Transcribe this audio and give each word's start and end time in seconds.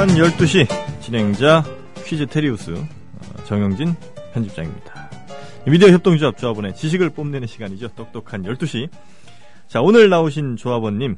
똑똑한 0.00 0.08
12시 0.16 0.66
진행자 1.02 1.62
퀴즈 2.06 2.24
테리우스 2.24 2.70
어, 2.70 3.44
정영진 3.44 3.94
편집장입니다. 4.32 5.10
미디어 5.66 5.90
협동조합 5.90 6.38
조합원의 6.38 6.74
지식을 6.74 7.10
뽐내는 7.10 7.46
시간이죠. 7.46 7.88
똑똑한 7.88 8.42
12시. 8.44 8.88
자, 9.68 9.82
오늘 9.82 10.08
나오신 10.08 10.56
조합원님 10.56 11.16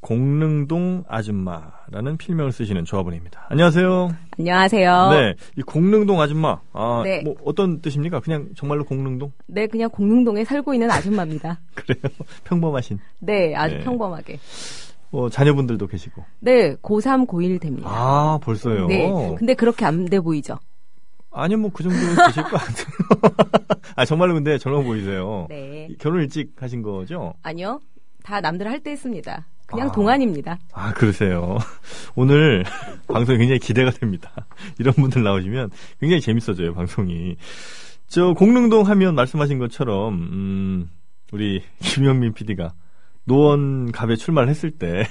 공릉동 0.00 1.04
아줌마라는 1.06 2.16
필명을 2.16 2.52
쓰시는 2.52 2.86
조합원입니다. 2.86 3.46
안녕하세요. 3.50 4.16
안녕하세요. 4.38 5.10
네, 5.10 5.34
이 5.58 5.60
공릉동 5.60 6.18
아줌마. 6.22 6.60
아, 6.72 7.02
네. 7.04 7.20
뭐 7.20 7.34
어떤 7.44 7.82
뜻입니까? 7.82 8.20
그냥 8.20 8.48
정말로 8.56 8.84
공릉동? 8.84 9.32
네, 9.46 9.66
그냥 9.66 9.90
공릉동에 9.90 10.44
살고 10.44 10.72
있는 10.72 10.90
아줌마입니다. 10.90 11.60
그래요. 11.74 12.02
평범하신. 12.44 12.98
네, 13.20 13.54
아주 13.54 13.74
네. 13.74 13.84
평범하게. 13.84 14.38
어, 15.12 15.28
자녀분들도 15.28 15.86
계시고. 15.86 16.24
네, 16.40 16.74
고3, 16.76 17.26
고1 17.26 17.60
됩니다. 17.60 17.88
아, 17.90 18.38
벌써요. 18.42 18.86
네, 18.86 19.08
근데 19.38 19.54
그렇게 19.54 19.84
안 19.84 20.06
돼 20.06 20.20
보이죠? 20.20 20.58
아니요, 21.30 21.58
뭐 21.58 21.70
그 21.72 21.82
정도 21.82 21.96
되실 22.26 22.42
것 22.42 22.50
같아요. 22.52 22.86
아, 23.96 24.04
정말로 24.04 24.34
근데 24.34 24.58
젊어 24.58 24.82
보이세요. 24.82 25.46
네. 25.48 25.88
결혼 25.98 26.22
일찍 26.22 26.52
하신 26.60 26.82
거죠? 26.82 27.34
아니요, 27.42 27.80
다 28.22 28.40
남들 28.40 28.66
할 28.68 28.80
때 28.82 28.90
했습니다. 28.90 29.46
그냥 29.66 29.88
아. 29.88 29.92
동안입니다. 29.92 30.58
아, 30.72 30.92
그러세요. 30.92 31.56
오늘 32.16 32.64
방송이 33.08 33.38
굉장히 33.38 33.58
기대가 33.58 33.90
됩니다. 33.90 34.30
이런 34.78 34.92
분들 34.94 35.22
나오시면 35.22 35.70
굉장히 36.00 36.20
재밌어져요, 36.20 36.74
방송이. 36.74 37.36
저 38.08 38.32
공릉동 38.34 38.86
하면 38.86 39.14
말씀하신 39.14 39.58
것처럼 39.58 40.12
음, 40.14 40.90
우리 41.32 41.62
김현민 41.80 42.34
PD가 42.34 42.74
노원갑에 43.24 44.16
출마를 44.16 44.48
했을 44.48 44.70
때 44.72 45.04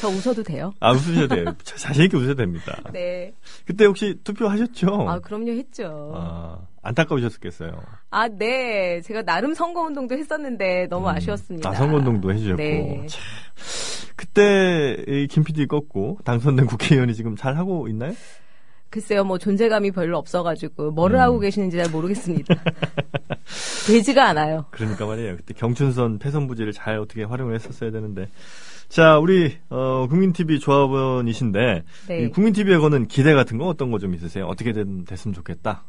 저 0.00 0.08
웃어도 0.08 0.42
돼요? 0.42 0.72
아, 0.80 0.90
웃으셔도 0.92 1.28
돼요. 1.36 1.44
자- 1.62 1.76
자신 1.76 2.04
있게 2.04 2.16
웃으셔도 2.16 2.36
됩니다. 2.42 2.76
네. 2.92 3.32
그때 3.64 3.84
혹시 3.84 4.18
투표하셨죠? 4.24 5.08
아, 5.08 5.20
그럼요, 5.20 5.52
했죠. 5.52 6.12
아, 6.16 6.58
안타까우셨겠어요. 6.82 7.70
아, 8.10 8.26
네. 8.28 9.00
제가 9.02 9.22
나름 9.22 9.54
선거운동도 9.54 10.16
했었는데 10.16 10.88
너무 10.90 11.08
음. 11.08 11.14
아쉬웠습니다. 11.14 11.70
아, 11.70 11.74
선거운동도 11.74 12.32
해주셨고. 12.32 12.56
네. 12.56 13.06
참. 13.08 13.20
그때 14.16 15.04
이김 15.06 15.44
PD 15.44 15.66
꺾고 15.66 16.18
당선된 16.24 16.66
국회의원이 16.66 17.14
지금 17.14 17.36
잘 17.36 17.56
하고 17.56 17.86
있나요? 17.86 18.12
글쎄요, 18.92 19.24
뭐 19.24 19.38
존재감이 19.38 19.90
별로 19.90 20.18
없어가지고 20.18 20.90
뭐를 20.90 21.16
음. 21.16 21.20
하고 21.22 21.38
계시는지 21.38 21.78
잘 21.78 21.90
모르겠습니다. 21.90 22.54
되지가 23.88 24.28
않아요. 24.28 24.66
그러니까 24.70 25.06
말이에요. 25.06 25.36
그때 25.38 25.54
경춘선 25.54 26.18
패선 26.18 26.46
부지를 26.46 26.72
잘 26.74 26.98
어떻게 26.98 27.24
활용을 27.24 27.54
했었어야 27.54 27.90
되는데. 27.90 28.28
자, 28.90 29.18
우리 29.18 29.56
어, 29.70 30.06
국민TV 30.10 30.60
조합원이신데 30.60 31.82
네. 32.08 32.22
이 32.22 32.28
국민TV에 32.28 32.76
거는 32.76 33.08
기대 33.08 33.32
같은 33.32 33.56
거 33.56 33.66
어떤 33.66 33.90
거 33.90 33.98
좀 33.98 34.14
있으세요? 34.14 34.44
어떻게 34.46 34.72
된, 34.72 35.06
됐으면 35.06 35.32
좋겠다. 35.34 35.84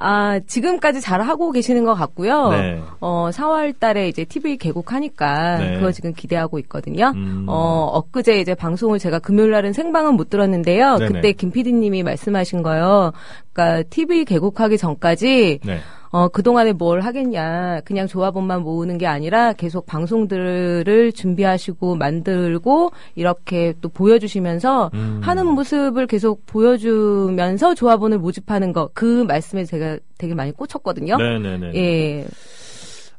아, 0.00 0.38
지금까지 0.46 1.00
잘 1.00 1.20
하고 1.20 1.50
계시는 1.50 1.84
것 1.84 1.94
같고요. 1.94 2.50
네. 2.50 2.80
어, 3.00 3.30
4월 3.32 3.78
달에 3.78 4.08
이제 4.08 4.24
TV 4.24 4.56
개국하니까 4.56 5.58
네. 5.58 5.74
그거 5.74 5.90
지금 5.90 6.14
기대하고 6.14 6.60
있거든요. 6.60 7.12
음. 7.16 7.46
어, 7.48 7.90
엊그제 7.94 8.40
이제 8.40 8.54
방송을 8.54 9.00
제가 9.00 9.18
금요일 9.18 9.50
날은 9.50 9.72
생방은 9.72 10.14
못 10.14 10.30
들었는데요. 10.30 10.98
네네. 10.98 11.12
그때 11.12 11.32
김 11.32 11.50
PD님이 11.50 12.04
말씀하신 12.04 12.62
거요. 12.62 13.12
그러니까 13.52 13.82
TV 13.90 14.24
개국하기 14.24 14.78
전까지 14.78 15.60
네. 15.64 15.80
어, 16.10 16.28
그동안에 16.28 16.72
뭘 16.72 17.00
하겠냐. 17.00 17.80
그냥 17.84 18.06
조합원만 18.06 18.62
모으는 18.62 18.98
게 18.98 19.06
아니라 19.06 19.52
계속 19.52 19.86
방송들을 19.86 21.12
준비하시고 21.12 21.96
만들고 21.96 22.90
이렇게 23.14 23.74
또 23.80 23.88
보여주시면서 23.88 24.90
음. 24.94 25.20
하는 25.22 25.46
모습을 25.46 26.06
계속 26.06 26.46
보여주면서 26.46 27.74
조합원을 27.74 28.18
모집하는 28.18 28.72
거. 28.72 28.90
그 28.94 29.24
말씀에 29.24 29.64
제가 29.64 29.98
되게 30.16 30.34
많이 30.34 30.52
꽂혔거든요. 30.52 31.16
네네네. 31.16 31.72
예. 31.74 32.26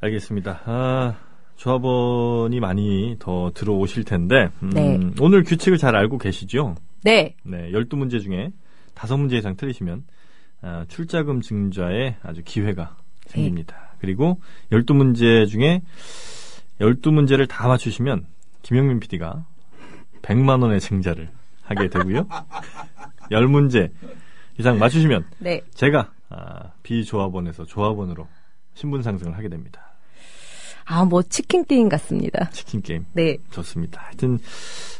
알겠습니다. 0.01 0.61
아, 0.65 1.15
조합원이 1.57 2.59
많이 2.59 3.17
더 3.19 3.51
들어오실 3.53 4.05
텐데 4.05 4.49
음, 4.63 4.69
네. 4.69 4.99
오늘 5.19 5.43
규칙을 5.43 5.77
잘 5.77 5.95
알고 5.95 6.17
계시죠? 6.17 6.75
네. 7.03 7.35
네, 7.43 7.71
12문제 7.71 8.21
중에 8.21 8.51
5문제 8.95 9.33
이상 9.33 9.55
틀리시면 9.55 10.03
아, 10.61 10.85
출자금 10.87 11.41
증자에 11.41 12.17
아주 12.21 12.41
기회가 12.43 12.97
생깁니다. 13.27 13.93
그리고 13.99 14.41
12문제 14.71 15.47
중에 15.47 15.81
12문제를 16.79 17.47
다 17.47 17.67
맞추시면 17.67 18.25
김영민 18.61 18.99
PD가 18.99 19.45
100만 20.21 20.61
원의 20.61 20.79
증자를 20.79 21.29
하게 21.61 21.89
되고요. 21.89 22.27
10문제 23.31 23.91
이상 24.57 24.77
맞추시면 24.79 25.25
네. 25.39 25.61
제가 25.73 26.11
아, 26.29 26.71
비조합원에서 26.83 27.65
조합원으로 27.65 28.27
신분 28.73 29.01
상승을 29.01 29.37
하게 29.37 29.49
됩니다. 29.49 29.81
아, 30.85 31.05
뭐 31.05 31.21
치킨 31.21 31.63
게임 31.65 31.87
같습니다. 31.87 32.49
치킨 32.49 32.81
게임. 32.81 33.05
네. 33.13 33.37
좋습니다. 33.51 34.01
하여튼 34.01 34.39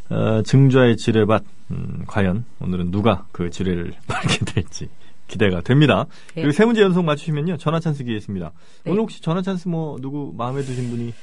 어, 0.10 0.42
증좌의 0.44 0.98
지뢰밭 0.98 1.44
음, 1.72 2.04
과연 2.08 2.46
오늘은 2.60 2.92
누가 2.92 3.26
그 3.32 3.50
지뢰를 3.50 3.94
밟게 4.08 4.46
될지 4.46 4.90
기대가 5.30 5.62
됩니다. 5.62 6.06
네. 6.36 6.42
그리고 6.42 6.52
세 6.52 6.66
문제 6.66 6.82
연속 6.82 7.06
맞추시면요 7.06 7.56
전화 7.58 7.80
찬스 7.80 8.04
기회 8.04 8.18
있습니다. 8.18 8.52
네. 8.84 8.92
오늘 8.92 9.02
혹시 9.04 9.22
전화 9.22 9.42
찬스 9.42 9.70
뭐 9.70 9.98
누구 10.02 10.34
마음에 10.36 10.62
드신 10.62 10.90
분이 10.90 11.14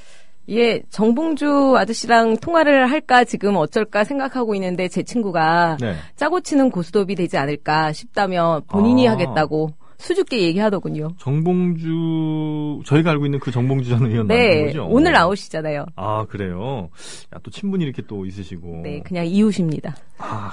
예, 0.48 0.80
정봉주 0.90 1.74
아저씨랑 1.76 2.36
통화를 2.36 2.88
할까 2.88 3.24
지금 3.24 3.56
어쩔까 3.56 4.04
생각하고 4.04 4.54
있는데 4.54 4.86
제 4.88 5.02
친구가 5.02 5.76
네. 5.80 5.96
짜고 6.14 6.40
치는 6.40 6.70
고스톱이 6.70 7.16
되지 7.16 7.36
않을까 7.36 7.92
싶다며 7.92 8.62
본인이 8.68 9.08
아. 9.08 9.12
하겠다고 9.12 9.74
수줍게 9.98 10.42
얘기하더군요. 10.42 11.08
정봉주 11.18 12.82
저희가 12.84 13.10
알고 13.12 13.26
있는 13.26 13.40
그 13.40 13.50
정봉주 13.50 13.88
전 13.88 14.06
의원 14.06 14.26
맞는 14.26 14.40
네, 14.40 14.66
거죠? 14.66 14.86
오늘 14.86 15.12
나오시잖아요. 15.12 15.86
아 15.96 16.26
그래요. 16.26 16.90
야, 17.34 17.40
또 17.42 17.50
친분이 17.50 17.82
이렇게 17.84 18.02
또 18.06 18.26
있으시고. 18.26 18.82
네, 18.84 19.00
그냥 19.00 19.26
이웃입니다. 19.26 19.96
아. 20.18 20.52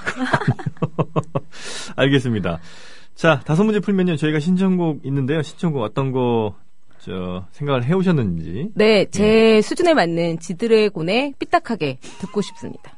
알겠습니다. 1.96 2.58
자, 3.14 3.40
다섯 3.40 3.64
문제 3.64 3.80
풀면요. 3.80 4.16
저희가 4.16 4.40
신청곡 4.40 5.04
있는데요. 5.06 5.42
신청곡 5.42 5.82
어떤 5.82 6.12
거, 6.12 6.54
저, 6.98 7.46
생각을 7.52 7.84
해오셨는지. 7.84 8.70
네, 8.74 9.06
제 9.10 9.60
수준에 9.62 9.94
맞는 9.94 10.40
지드래곤의 10.40 11.34
삐딱하게 11.38 11.98
듣고 12.20 12.40
싶습니다. 12.40 12.93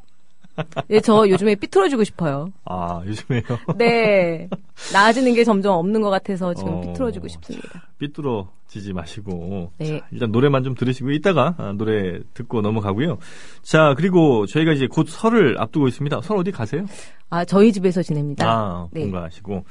네, 0.89 1.01
저 1.05 1.29
요즘에 1.29 1.55
삐뚤어지고 1.57 2.05
싶어요. 2.05 2.49
아, 2.65 3.03
요즘에요. 3.07 3.43
네, 3.77 4.49
나아지는 4.93 5.35
게 5.35 5.45
점점 5.45 5.75
없는 5.75 6.01
것 6.03 6.11
같아서 6.11 6.55
지금 6.55 6.73
어, 6.75 6.81
삐뚤어지고 6.81 7.29
싶습니다. 7.29 7.83
삐뚤어지지 7.99 8.93
마시고. 8.93 9.71
네. 9.79 9.99
자, 9.99 10.07
일단 10.11 10.31
노래만 10.33 10.65
좀 10.65 10.75
들으시고, 10.75 11.11
이따가 11.13 11.55
아, 11.59 11.73
노래 11.73 12.21
듣고 12.35 12.61
넘어가고요. 12.63 13.19
자, 13.63 13.95
그리고 13.97 14.47
저희가 14.47 14.73
이제 14.73 14.87
곧 14.87 15.07
설을 15.09 15.57
앞두고 15.61 15.89
있습니다. 15.89 16.21
설 16.23 16.37
어디 16.37 16.51
가세요? 16.53 16.85
아, 17.31 17.45
저희 17.45 17.73
집에서 17.73 18.03
지냅니다. 18.03 18.47
아, 18.49 18.89
네. 18.93 19.03
본가하시고. 19.03 19.65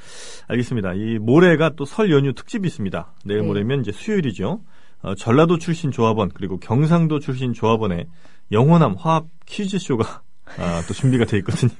알겠습니다. 0.48 0.92
이 0.94 1.18
모레가 1.18 1.70
또 1.76 1.84
설 1.86 2.10
연휴 2.10 2.32
특집이 2.32 2.66
있습니다. 2.66 3.14
내일 3.24 3.40
네. 3.40 3.46
모레면 3.46 3.80
이제 3.80 3.92
수요일이죠. 3.92 4.60
어, 5.02 5.14
전라도 5.14 5.58
출신 5.58 5.90
조합원, 5.92 6.30
그리고 6.34 6.58
경상도 6.58 7.18
출신 7.20 7.52
조합원의 7.52 8.06
영원함 8.52 8.94
화합 8.98 9.26
퀴즈쇼가 9.46 10.22
아, 10.58 10.82
또 10.86 10.94
준비가 10.94 11.24
돼 11.24 11.38
있거든요. 11.38 11.72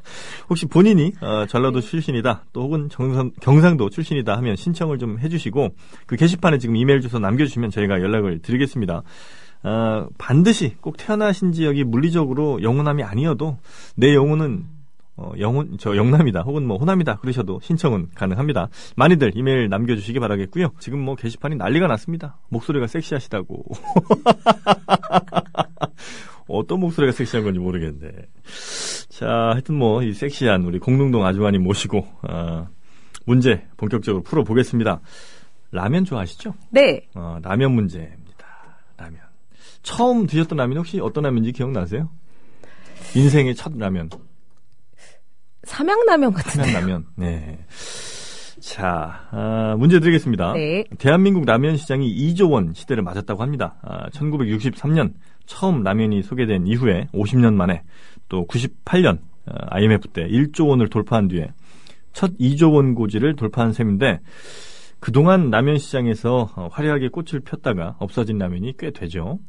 혹시 0.48 0.66
본인이 0.66 1.12
어, 1.20 1.46
전라도 1.46 1.80
출신이다, 1.80 2.44
또 2.52 2.62
혹은 2.62 2.88
경상, 2.88 3.32
경상도 3.40 3.90
출신이다 3.90 4.36
하면 4.36 4.56
신청을 4.56 4.98
좀 4.98 5.18
해주시고 5.18 5.74
그 6.06 6.16
게시판에 6.16 6.58
지금 6.58 6.76
이메일 6.76 7.00
주소 7.00 7.18
남겨주시면 7.18 7.70
저희가 7.70 8.00
연락을 8.00 8.40
드리겠습니다. 8.40 9.02
어, 9.62 10.06
반드시 10.16 10.76
꼭 10.80 10.96
태어나신 10.96 11.52
지역이 11.52 11.84
물리적으로 11.84 12.62
영원함이 12.62 13.02
아니어도 13.02 13.58
내 13.96 14.14
영혼은 14.14 14.64
어, 15.16 15.32
영혼, 15.38 15.76
저 15.78 15.96
영남이다, 15.96 16.40
혹은 16.42 16.66
뭐 16.66 16.78
호남이다, 16.78 17.16
그러셔도 17.16 17.60
신청은 17.62 18.08
가능합니다. 18.14 18.68
많이들 18.96 19.32
이메일 19.34 19.68
남겨주시기 19.68 20.18
바라겠고요. 20.18 20.70
지금 20.78 20.98
뭐 21.00 21.14
게시판이 21.14 21.56
난리가 21.56 21.88
났습니다. 21.88 22.38
목소리가 22.48 22.86
섹시하시다고. 22.86 23.64
어떤 26.60 26.80
목소리가 26.80 27.12
섹시한 27.12 27.44
건지 27.44 27.58
모르겠는데. 27.58 28.28
자, 29.08 29.26
하여튼 29.26 29.74
뭐, 29.76 30.02
이 30.02 30.12
섹시한 30.12 30.64
우리 30.64 30.78
공릉동 30.78 31.24
아주머니 31.24 31.58
모시고, 31.58 32.06
아, 32.22 32.68
문제 33.26 33.66
본격적으로 33.76 34.22
풀어보겠습니다. 34.22 35.00
라면 35.72 36.04
좋아하시죠? 36.04 36.54
네, 36.70 37.06
어, 37.14 37.38
라면 37.42 37.72
문제입니다. 37.72 38.46
라면. 38.96 39.20
처음 39.82 40.26
드셨던 40.26 40.58
라면 40.58 40.78
혹시 40.78 41.00
어떤 41.00 41.24
라면인지 41.24 41.52
기억나세요? 41.52 42.10
인생의 43.14 43.54
첫 43.54 43.72
라면. 43.76 44.10
삼양라면 45.64 46.32
같은데. 46.32 46.72
라면. 46.72 47.06
네. 47.16 47.64
자, 48.60 49.28
아, 49.30 49.74
문제 49.78 50.00
드리겠습니다. 50.00 50.52
네. 50.54 50.84
대한민국 50.98 51.44
라면 51.44 51.76
시장이 51.76 52.14
2조 52.14 52.50
원 52.50 52.74
시대를 52.74 53.02
맞았다고 53.02 53.42
합니다. 53.42 53.76
아, 53.82 54.08
1963년 54.10 55.14
처음 55.50 55.82
라면이 55.82 56.22
소개된 56.22 56.68
이후에 56.68 57.08
50년 57.12 57.54
만에 57.54 57.82
또 58.28 58.46
98년 58.46 59.18
IMF 59.46 60.08
때 60.08 60.28
1조 60.28 60.68
원을 60.68 60.88
돌파한 60.88 61.26
뒤에 61.26 61.48
첫 62.12 62.38
2조 62.38 62.72
원 62.72 62.94
고지를 62.94 63.34
돌파한 63.34 63.72
셈인데 63.72 64.20
그동안 65.00 65.50
라면 65.50 65.78
시장에서 65.78 66.50
어, 66.54 66.68
화려하게 66.70 67.08
꽃을 67.08 67.40
폈다가 67.44 67.96
없어진 67.98 68.38
라면이 68.38 68.74
꽤 68.78 68.92
되죠. 68.92 69.40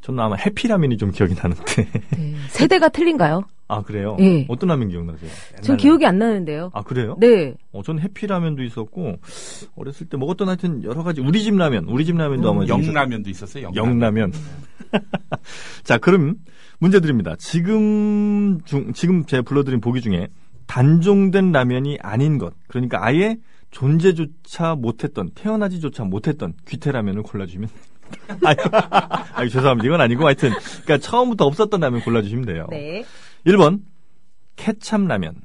저는 0.00 0.22
아마 0.22 0.36
해피라면이 0.36 0.96
좀 0.96 1.10
기억이 1.10 1.34
나는데. 1.34 1.88
네. 2.16 2.34
세대가 2.50 2.88
틀린가요? 2.88 3.42
아, 3.70 3.82
그래요? 3.82 4.16
예. 4.20 4.46
어떤 4.48 4.68
라면 4.70 4.88
기억나세요? 4.88 5.28
전 5.60 5.74
옛날 5.74 5.76
기억이 5.76 6.06
안 6.06 6.18
나는데요. 6.18 6.70
아, 6.72 6.82
그래요? 6.82 7.16
네. 7.20 7.54
어, 7.72 7.82
전 7.82 7.98
해피라면도 8.00 8.62
있었고, 8.62 9.16
어렸을 9.76 10.08
때 10.08 10.16
먹었던 10.16 10.48
하여튼 10.48 10.82
여러 10.84 11.02
가지, 11.02 11.20
우리 11.20 11.42
집 11.42 11.54
라면, 11.54 11.84
우리 11.84 12.06
집 12.06 12.16
라면도 12.16 12.48
아마 12.50 12.64
좀 12.64 12.80
있었- 12.80 12.86
영라면도 12.88 13.28
있었어요. 13.28 13.64
영라면. 13.74 13.90
영라면. 14.00 14.32
자, 15.84 15.98
그럼 15.98 16.36
문제 16.78 17.00
드립니다. 17.00 17.34
지금 17.38 18.60
중, 18.64 18.92
지금 18.94 19.24
제가 19.24 19.42
불러드린 19.42 19.80
보기 19.80 20.00
중에 20.00 20.28
단종된 20.66 21.52
라면이 21.52 21.98
아닌 22.00 22.38
것, 22.38 22.54
그러니까 22.68 23.04
아예 23.04 23.36
존재조차 23.70 24.76
못했던, 24.76 25.30
태어나지조차 25.34 26.04
못했던 26.04 26.54
귀태라면을 26.68 27.22
골라주시면 27.22 27.68
아유, 28.44 28.56
아유, 29.34 29.48
죄송합니다. 29.48 29.86
이건 29.86 30.00
아니고 30.00 30.26
하여튼, 30.26 30.50
그러니까 30.84 30.98
처음부터 30.98 31.46
없었던 31.46 31.80
라면 31.80 32.00
골라주시면 32.00 32.46
돼요. 32.46 32.66
네. 32.70 33.04
1번 33.46 33.82
케찹 34.56 35.06
라면 35.06 35.36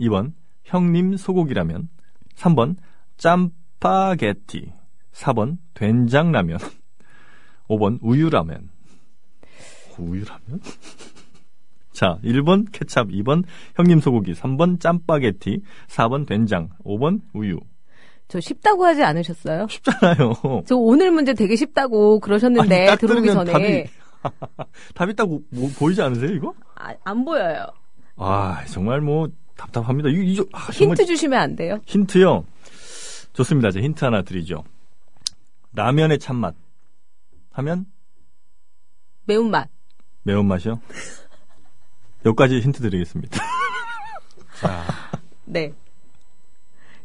2번 0.00 0.32
형님 0.64 1.16
소고기 1.16 1.54
라면 1.54 1.88
3번 2.34 2.76
짬파게티 3.16 4.72
4번 5.12 5.58
된장 5.74 6.32
라면 6.32 6.58
5번 7.68 7.98
우유 8.00 8.30
라면 8.30 8.70
우유 9.98 10.24
라면? 10.24 10.60
자, 11.92 12.18
1번 12.22 12.66
케찹, 12.70 13.08
2번 13.08 13.42
형님 13.74 14.00
소고기, 14.00 14.32
3번 14.32 14.80
짬파게티, 14.80 15.62
4번 15.88 16.26
된장, 16.26 16.68
5번 16.84 17.22
우유. 17.32 17.58
저 18.28 18.40
쉽다고 18.40 18.84
하지 18.84 19.02
않으셨어요? 19.02 19.66
쉽잖아요. 19.68 20.62
저 20.66 20.76
오늘 20.76 21.10
문제 21.10 21.32
되게 21.32 21.56
쉽다고 21.56 22.20
그러셨는데 22.20 22.76
아니, 22.76 22.86
딱 22.86 22.98
들어오기 22.98 23.28
전에 23.30 23.86
답이 24.94 25.14
딱 25.16 25.28
뭐- 25.28 25.70
보이지 25.78 26.02
않으세요, 26.02 26.30
이거? 26.32 26.54
아, 26.74 26.92
안 27.04 27.24
보여요. 27.24 27.66
아, 28.16 28.62
정말 28.66 29.00
뭐 29.00 29.28
답답합니다. 29.56 30.10
이거, 30.10 30.20
이거 30.22 30.44
아, 30.52 30.66
힌트 30.70 31.06
주시면 31.06 31.38
안 31.40 31.56
돼요? 31.56 31.78
힌트요. 31.86 32.44
좋습니다. 33.32 33.70
제가 33.70 33.84
힌트 33.84 34.04
하나 34.04 34.22
드리죠. 34.22 34.64
라면의 35.72 36.18
참맛 36.18 36.54
하면 37.52 37.86
매운맛. 39.24 39.68
매운맛이요. 40.24 40.80
여기까지 42.26 42.60
힌트 42.60 42.80
드리겠습니다. 42.82 43.38
자, 44.60 44.84
네. 45.44 45.72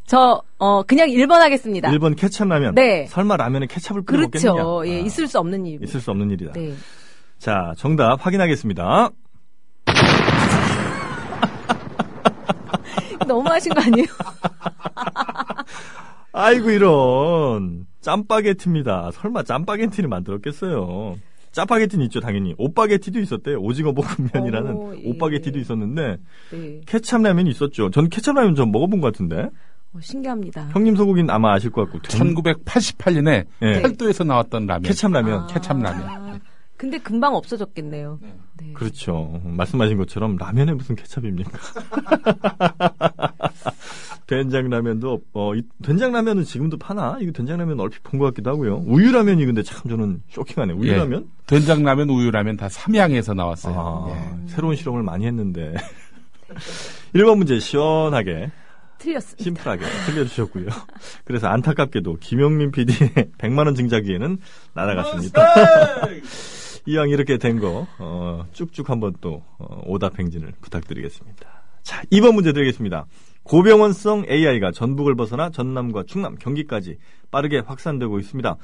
저, 0.05 0.41
어, 0.57 0.83
그냥 0.83 1.07
1번 1.09 1.39
하겠습니다. 1.39 1.89
1번 1.89 2.15
케찹 2.17 2.47
라면. 2.49 2.75
네. 2.75 3.05
설마 3.07 3.37
라면에 3.37 3.65
케찹을 3.67 4.01
뿌려? 4.03 4.27
그렇죠. 4.27 4.83
예, 4.85 4.97
아, 4.97 4.99
있을 4.99 5.27
수 5.27 5.39
없는 5.39 5.65
일. 5.65 5.81
있을 5.83 5.99
수 6.01 6.11
없는 6.11 6.29
일이다. 6.31 6.51
네. 6.53 6.73
자, 7.39 7.73
정답 7.77 8.25
확인하겠습니다. 8.25 9.09
너무 13.27 13.47
하신 13.49 13.73
거 13.73 13.81
아니에요? 13.81 14.05
아이고 16.33 16.69
이런 16.71 17.85
짬바게티입니다. 18.01 19.11
설마 19.13 19.43
짬바게티를 19.43 20.09
만들었겠어요. 20.09 21.15
짜파게티는 21.53 22.05
있죠, 22.05 22.19
당연히. 22.19 22.55
오빠게티도 22.57 23.19
있었대요. 23.19 23.59
오징어 23.59 23.93
볶음면이라는 23.93 24.73
오, 24.73 24.95
예. 24.97 25.09
오빠게티도 25.11 25.59
있었는데 25.59 26.17
네. 26.51 26.81
케찹 26.87 27.21
라면이 27.21 27.47
있었죠. 27.51 27.91
전 27.91 28.09
케찹 28.09 28.33
라면 28.33 28.55
좀 28.55 28.71
먹어본 28.71 29.01
것 29.01 29.13
같은데. 29.13 29.49
어, 29.95 29.99
신기합니다. 30.01 30.69
형님 30.71 30.95
소고기는 30.95 31.29
아마 31.29 31.53
아실 31.53 31.71
것 31.71 31.83
같고. 31.83 32.01
된- 32.01 32.33
1988년에 32.33 33.45
예. 33.61 33.81
팔도에서 33.81 34.23
나왔던 34.23 34.65
라면. 34.65 34.83
케찹 34.83 35.11
라면. 35.11 35.47
케찹 35.47 35.79
라면. 35.79 36.09
아, 36.09 36.39
근데 36.77 36.97
금방 36.97 37.35
없어졌겠네요. 37.35 38.19
네. 38.57 38.73
그렇죠. 38.73 39.39
말씀하신 39.45 39.97
것처럼 39.97 40.35
라면에 40.37 40.73
무슨 40.73 40.95
케찹입니까? 40.95 41.51
된장 44.25 44.69
라면도 44.69 45.21
어 45.33 45.53
이- 45.55 45.61
된장 45.83 46.11
라면은 46.11 46.43
지금도 46.43 46.77
파나? 46.77 47.17
이거 47.21 47.31
된장 47.31 47.57
라면 47.57 47.79
얼핏 47.79 48.01
본 48.03 48.19
것 48.19 48.25
같기도 48.27 48.49
하고요. 48.51 48.83
우유 48.87 49.11
라면이 49.11 49.45
근데 49.45 49.61
참 49.63 49.89
저는 49.89 50.21
쇼킹하네. 50.29 50.73
우유 50.73 50.89
예. 50.91 50.95
라면? 50.97 51.27
된장라면, 51.45 52.09
우유라면 52.09 52.57
다 52.57 52.69
삼양에서 52.69 53.33
나왔어요. 53.33 53.75
아, 53.77 54.15
예. 54.15 54.47
새로운 54.47 54.75
실험을 54.75 55.03
많이 55.03 55.25
했는데. 55.27 55.75
1번 57.13 57.37
문제 57.37 57.59
시원하게 57.59 58.51
틀렸습니다. 59.03 59.43
심플하게 59.43 59.85
틀려주셨고요. 60.05 60.67
그래서 61.25 61.47
안타깝게도 61.47 62.17
김용민 62.19 62.71
PD의 62.71 63.09
100만 63.37 63.65
원 63.65 63.75
증자기에는 63.75 64.37
날아갔습니다. 64.73 65.41
이왕 66.85 67.09
이렇게 67.09 67.37
된 67.37 67.59
거, 67.59 67.87
어, 67.99 68.45
쭉쭉 68.51 68.89
한번 68.89 69.13
또, 69.21 69.43
어, 69.57 69.81
오답 69.85 70.19
행진을 70.19 70.53
부탁드리겠습니다. 70.61 71.63
자, 71.81 72.01
2번 72.11 72.33
문제 72.33 72.51
드리겠습니다. 72.51 73.05
고병원성 73.43 74.25
AI가 74.29 74.71
전북을 74.71 75.15
벗어나 75.15 75.49
전남과 75.49 76.03
충남, 76.07 76.35
경기까지 76.35 76.97
빠르게 77.31 77.59
확산되고 77.59 78.19
있습니다. 78.19 78.57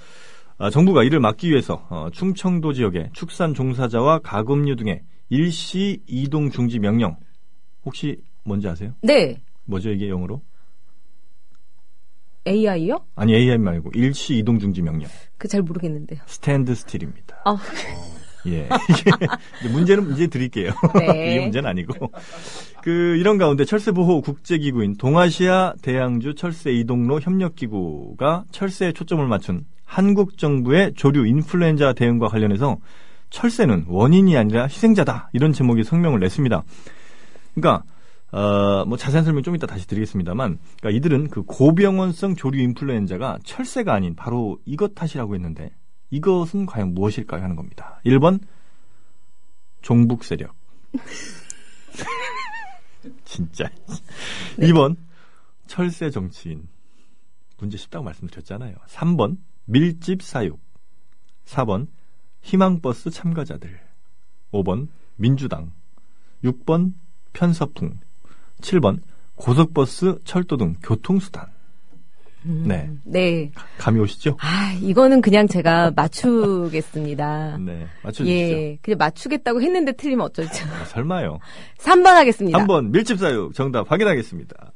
아, 0.58 0.70
정부가 0.70 1.04
이를 1.04 1.22
막기 1.22 1.50
위해서 1.50 1.86
어, 1.90 2.10
충청도 2.12 2.74
지역의 2.74 3.12
축산 3.14 3.54
종사자와 3.54 4.20
가금류 4.20 4.76
등의 4.76 5.02
일시 5.30 6.02
이동 6.08 6.50
중지 6.50 6.80
명령 6.80 7.16
혹시 7.86 8.18
뭔지 8.44 8.68
아세요? 8.68 8.94
네. 9.02 9.42
뭐죠 9.70 9.92
이게 9.92 10.10
영어로? 10.10 10.42
AI요? 12.48 13.06
아니 13.16 13.36
AI 13.36 13.58
말고 13.58 13.92
일시 13.94 14.38
이동 14.38 14.60
중지 14.60 14.82
명령. 14.82 15.10
그 15.38 15.48
잘 15.48 15.62
모르겠는데요. 15.62 16.20
스탠드 16.26 16.74
스틸입니다. 16.74 17.42
아, 17.46 17.58
예. 18.48 18.68
이게 19.62 19.70
문제는 19.70 20.06
문제 20.06 20.28
드릴게요. 20.28 20.72
네. 20.98 21.32
이게 21.36 21.42
문제는 21.42 21.70
아니고. 21.70 22.12
그 22.82 23.18
이런 23.18 23.38
가운데 23.38 23.66
철새 23.66 23.92
보호 23.92 24.22
국제 24.22 24.58
기구인 24.58 24.96
동아시아 24.98 25.74
대양주 25.82 26.36
철새 26.36 26.72
이동로 26.72 27.20
협력 27.20 27.56
기구가 27.56 28.46
철새에 28.52 28.94
초점을 28.94 29.26
맞춘 29.28 29.66
한국 29.84 30.38
정부의 30.38 30.94
조류 30.96 31.28
인플루엔자 31.28 31.94
대응과 31.94 32.28
관련해서 32.30 32.78
철새는 33.30 33.86
원인이 33.88 34.36
아니라 34.38 34.64
희생자다 34.64 35.30
이런 35.34 35.52
제목의 35.54 35.84
성명을 35.84 36.20
냈습니다. 36.22 36.64
그러니까 37.54 37.84
어, 38.32 38.86
뭐 38.86 38.98
자세한 38.98 39.26
설명 39.26 39.44
좀 39.44 39.56
이따 39.56 39.66
다시 39.66 39.88
드리겠습니다만, 39.88 40.60
그러니까 40.80 40.98
이들은 40.98 41.30
그 41.30 41.44
고병원성 41.44 42.36
조류 42.36 42.62
인플루엔자가 42.62 43.40
철새가 43.44 43.94
아닌 43.94 44.16
바로 44.16 44.60
이것 44.66 44.94
탓이라고 44.94 45.36
했는데 45.36 45.72
이것은 46.12 46.66
과연 46.66 46.94
무엇일까요 46.94 47.44
하는 47.44 47.56
겁니다. 47.56 48.00
1번 48.06 48.40
종북 49.82 50.24
세력. 50.24 50.56
진짜. 53.26 53.70
2번 54.58 54.98
철새 55.68 56.10
정치인. 56.10 56.68
문제 57.58 57.78
쉽다고 57.78 58.06
말씀드렸잖아요. 58.06 58.76
3번 58.88 59.38
밀집 59.66 60.24
사육. 60.24 60.60
4번 61.46 61.88
희망버스 62.42 63.12
참가자들. 63.12 63.80
5번 64.52 64.88
민주당. 65.16 65.72
6번 66.44 66.94
편서풍. 67.34 68.00
7번 68.62 69.00
고속버스, 69.36 70.20
철도 70.26 70.58
등 70.58 70.76
교통수단. 70.84 71.48
네. 72.42 72.90
네. 73.04 73.52
감이 73.78 74.00
오시죠? 74.00 74.38
아, 74.40 74.74
이거는 74.82 75.22
그냥 75.22 75.48
제가 75.48 75.92
맞추겠습니다. 75.96 77.58
네. 77.66 77.86
맞춰주시죠. 78.04 78.32
예. 78.34 78.78
그냥 78.82 78.98
맞추겠다고 78.98 79.62
했는데 79.62 79.92
틀리면 79.92 80.26
어쩔지. 80.26 80.64
아, 80.64 80.86
설마요. 80.86 81.40
3번 81.80 82.06
하겠습니다. 82.06 82.58
3번 82.58 82.92
밀집사육 82.92 83.54
정답 83.54 83.92
확인하겠습니다. 83.92 84.72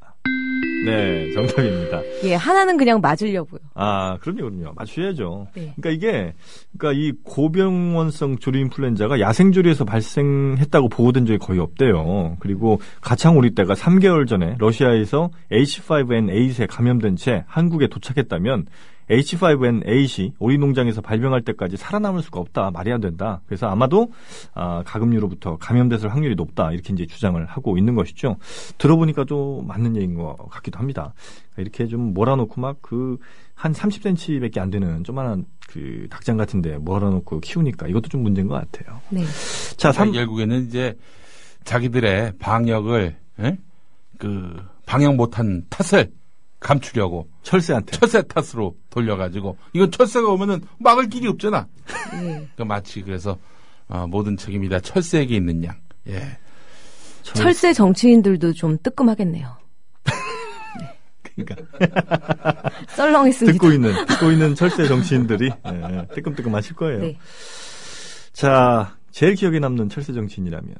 네, 0.85 1.31
정답입니다. 1.31 2.01
예, 2.23 2.35
하나는 2.35 2.77
그냥 2.77 2.99
맞으려고요. 3.01 3.59
아, 3.73 4.17
그럼요, 4.21 4.49
그럼요. 4.49 4.73
맞추셔야죠. 4.75 5.47
네. 5.55 5.73
그러니까 5.75 5.89
이게, 5.89 6.33
그러니까 6.77 6.99
이 6.99 7.13
고병원성 7.23 8.37
조류 8.37 8.59
인플루엔자가 8.59 9.19
야생조류에서 9.19 9.85
발생했다고 9.85 10.89
보고된 10.89 11.25
적이 11.25 11.39
거의 11.39 11.59
없대요. 11.59 12.37
그리고 12.39 12.79
가창오리 13.01 13.55
때가 13.55 13.73
3개월 13.73 14.27
전에 14.27 14.55
러시아에서 14.59 15.29
H5N8에 15.51 16.67
감염된 16.69 17.15
채 17.15 17.43
한국에 17.47 17.87
도착했다면 17.87 18.65
H5N8이 19.09 20.33
오리 20.39 20.57
농장에서 20.57 21.01
발병할 21.01 21.41
때까지 21.41 21.77
살아남을 21.77 22.21
수가 22.21 22.39
없다. 22.39 22.71
말이 22.71 22.91
안 22.91 23.01
된다. 23.01 23.41
그래서 23.45 23.67
아마도 23.67 24.11
아, 24.53 24.83
가금류로부터 24.85 25.57
감염됐을 25.57 26.11
확률이 26.11 26.35
높다. 26.35 26.71
이렇게 26.71 26.93
이제 26.93 27.05
주장을 27.05 27.43
하고 27.45 27.77
있는 27.77 27.95
것이죠. 27.95 28.37
들어보니까 28.77 29.25
또 29.25 29.63
맞는 29.67 29.95
얘기인 29.95 30.15
것 30.15 30.35
같기도 30.49 30.79
합니다. 30.79 31.13
이렇게 31.57 31.87
좀 31.87 32.13
몰아놓고 32.13 32.59
막 32.61 32.77
그 32.81 33.17
한 33.55 33.71
30cm밖에 33.71 34.57
안 34.57 34.69
되는 34.69 35.03
조만한 35.03 35.45
그 35.69 36.07
닭장 36.09 36.37
같은데 36.37 36.77
몰아놓고 36.77 37.39
키우니까 37.39 37.87
이것도 37.87 38.09
좀 38.09 38.21
문제인 38.21 38.47
것 38.47 38.55
같아요. 38.55 38.99
네. 39.09 39.23
자, 39.77 39.91
삼 39.91 40.11
그러니까 40.11 40.19
결국에는 40.19 40.67
이제 40.67 40.97
자기들의 41.63 42.33
방역을 42.39 43.15
예? 43.39 43.57
그 44.17 44.55
방역 44.85 45.15
못한 45.15 45.65
탓을 45.69 46.11
감추려고 46.63 47.29
철새한테. 47.43 47.97
철새 47.97 48.23
탓으로 48.23 48.75
돌려가지고 48.89 49.57
이건 49.73 49.91
철새가 49.91 50.27
오면은 50.29 50.61
막을 50.79 51.09
길이 51.09 51.27
없잖아. 51.27 51.67
네. 52.13 52.47
그 52.55 52.63
마치 52.63 53.01
그래서 53.01 53.37
어, 53.87 54.07
모든 54.07 54.37
책임이 54.37 54.69
다 54.69 54.79
철새에게 54.79 55.35
있는 55.35 55.63
양. 55.65 55.75
예. 56.07 56.37
철새 57.21 57.73
정치인들도 57.73 58.53
좀 58.53 58.77
뜨끔하겠네요. 58.81 59.57
그러니까 61.35 61.55
썰렁했습니다. 62.95 63.53
듣고 63.53 63.71
있는 63.71 64.05
듣고 64.05 64.31
있는 64.31 64.55
철새 64.55 64.87
정치인들이 64.87 65.47
예, 65.49 66.07
뜨끔뜨끔하실 66.13 66.75
거예요. 66.75 66.99
네. 67.01 67.17
자, 68.33 68.97
제일 69.11 69.35
기억에 69.35 69.59
남는 69.59 69.89
철새 69.89 70.13
정치인이라면 70.13 70.75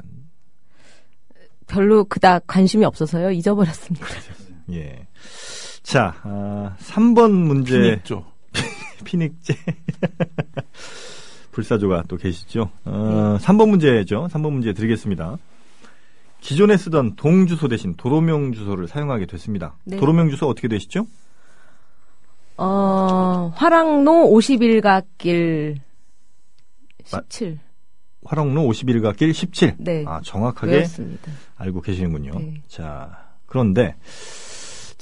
별로 1.68 2.04
그닥 2.04 2.46
관심이 2.46 2.86
없어서요. 2.86 3.32
잊어버렸습니다. 3.32 4.06
예. 4.74 5.08
자, 5.84 6.16
아, 6.24 6.76
3번 6.80 7.32
문제 7.32 7.78
피닉조. 7.80 8.26
피닉제 9.04 9.56
불사조가 11.52 12.06
또 12.08 12.18
계시죠. 12.18 12.72
어, 12.86 13.38
3번 13.40 13.70
문제죠. 13.70 14.28
3번 14.32 14.54
문제 14.54 14.74
드리겠습니다. 14.74 15.38
기존에 16.40 16.78
쓰던 16.78 17.16
동 17.16 17.46
주소 17.46 17.68
대신 17.68 17.96
도로명 17.96 18.54
주소를 18.54 18.88
사용하게 18.88 19.28
됐습니다. 19.28 19.76
네. 19.84 19.98
도로명 19.98 20.30
주소 20.30 20.48
어떻게 20.48 20.68
되시죠? 20.68 21.06
어, 22.58 23.52
화랑로 23.56 24.30
51가길 24.34 25.78
17. 27.06 27.60
화랑로 28.26 28.62
51가 28.64 29.16
길 29.16 29.34
17. 29.34 29.76
네. 29.78 30.04
아, 30.08 30.22
정확하게 30.24 30.74
외웠습니다. 30.74 31.32
알고 31.56 31.82
계시는군요. 31.82 32.32
네. 32.40 32.62
자, 32.68 33.32
그런데 33.46 33.96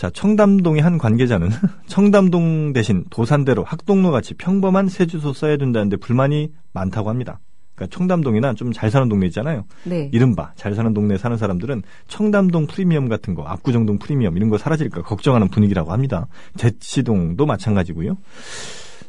자, 0.01 0.09
청담동의 0.09 0.81
한 0.81 0.97
관계자는 0.97 1.49
청담동 1.85 2.73
대신 2.73 3.05
도산대로 3.11 3.63
학동로 3.63 4.09
같이 4.09 4.33
평범한 4.33 4.89
새 4.89 5.05
주소 5.05 5.31
써야 5.31 5.57
된다는데 5.57 5.97
불만이 5.97 6.51
많다고 6.73 7.07
합니다. 7.07 7.39
그러니까 7.75 7.95
청담동이나 7.95 8.55
좀 8.55 8.73
잘 8.73 8.89
사는 8.89 9.07
동네 9.07 9.27
있잖아요. 9.27 9.63
네. 9.83 10.09
이른바 10.11 10.53
잘 10.55 10.73
사는 10.73 10.91
동네 10.95 11.19
사는 11.19 11.37
사람들은 11.37 11.83
청담동 12.07 12.65
프리미엄 12.65 13.09
같은 13.09 13.35
거, 13.35 13.43
압구정동 13.43 13.99
프리미엄 13.99 14.35
이런 14.37 14.49
거 14.49 14.57
사라질까 14.57 15.03
걱정하는 15.03 15.49
분위기라고 15.49 15.91
합니다. 15.91 16.27
대치동도 16.57 17.45
마찬가지고요. 17.45 18.17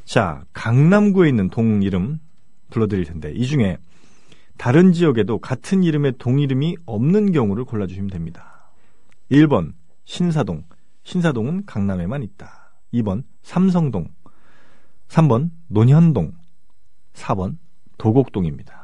자, 0.04 0.42
강남구에 0.52 1.26
있는 1.30 1.48
동 1.48 1.82
이름 1.82 2.18
불러드릴 2.68 3.06
텐데 3.06 3.32
이 3.34 3.46
중에 3.46 3.78
다른 4.58 4.92
지역에도 4.92 5.38
같은 5.38 5.84
이름의 5.84 6.16
동 6.18 6.38
이름이 6.38 6.76
없는 6.84 7.32
경우를 7.32 7.64
골라주시면 7.64 8.10
됩니다. 8.10 8.74
1번 9.30 9.72
신사동, 10.04 10.64
신사동은 11.04 11.66
강남에만 11.66 12.22
있다. 12.22 12.72
2번 12.94 13.24
삼성동, 13.42 14.08
3번 15.08 15.50
논현동, 15.68 16.34
4번 17.14 17.56
도곡동입니다. 17.98 18.82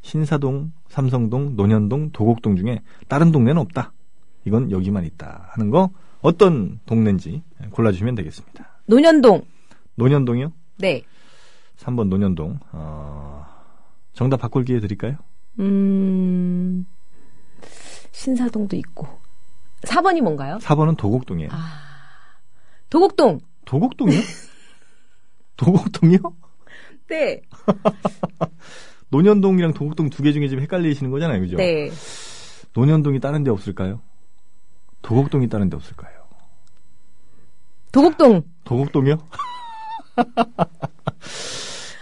신사동, 0.00 0.72
삼성동, 0.88 1.56
논현동, 1.56 2.10
도곡동 2.12 2.56
중에 2.56 2.80
다른 3.08 3.30
동네는 3.32 3.60
없다. 3.60 3.92
이건 4.44 4.70
여기만 4.70 5.04
있다 5.04 5.48
하는 5.50 5.70
거 5.70 5.90
어떤 6.20 6.80
동네인지 6.86 7.42
골라주시면 7.70 8.14
되겠습니다. 8.14 8.80
논현동. 8.86 9.44
논현동이요? 9.96 10.52
네. 10.78 11.02
3번 11.76 12.08
논현동. 12.08 12.58
어, 12.72 13.44
정답 14.12 14.38
바꿀 14.38 14.64
기회 14.64 14.80
드릴까요? 14.80 15.16
음, 15.60 16.86
신사동도 18.12 18.76
있고. 18.76 19.06
4번이 19.82 20.20
뭔가요? 20.20 20.58
4번은 20.58 20.96
도곡동이에요. 20.96 21.50
아, 21.52 21.80
도곡동. 22.90 23.40
도곡동이요? 23.64 24.20
도곡동이요? 25.56 26.18
네. 27.08 27.40
논현동이랑 29.10 29.72
도곡동 29.74 30.10
두 30.10 30.22
개 30.22 30.32
중에 30.32 30.48
지금 30.48 30.62
헷갈리시는 30.62 31.10
거잖아요. 31.10 31.40
그죠? 31.40 31.56
네. 31.56 31.90
논현동이 32.74 33.20
다른 33.20 33.42
데 33.44 33.50
없을까요? 33.50 34.00
도곡동이 35.02 35.48
다른 35.48 35.70
데 35.70 35.76
없을까요? 35.76 36.12
도곡동. 37.92 38.42
도곡동이요? 38.64 39.16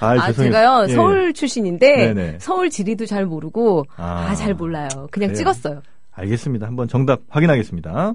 아, 0.00 0.08
아. 0.10 0.32
제가요, 0.32 0.86
예. 0.88 0.94
서울 0.94 1.32
출신인데, 1.32 2.12
네네. 2.12 2.38
서울 2.40 2.68
지리도 2.68 3.06
잘 3.06 3.24
모르고, 3.24 3.84
아. 3.96 4.26
아, 4.30 4.34
잘 4.34 4.52
몰라요. 4.54 4.88
그냥 5.10 5.28
그래요? 5.30 5.34
찍었어요. 5.34 5.82
알겠습니다. 6.16 6.66
한번 6.66 6.88
정답 6.88 7.20
확인하겠습니다. 7.28 8.14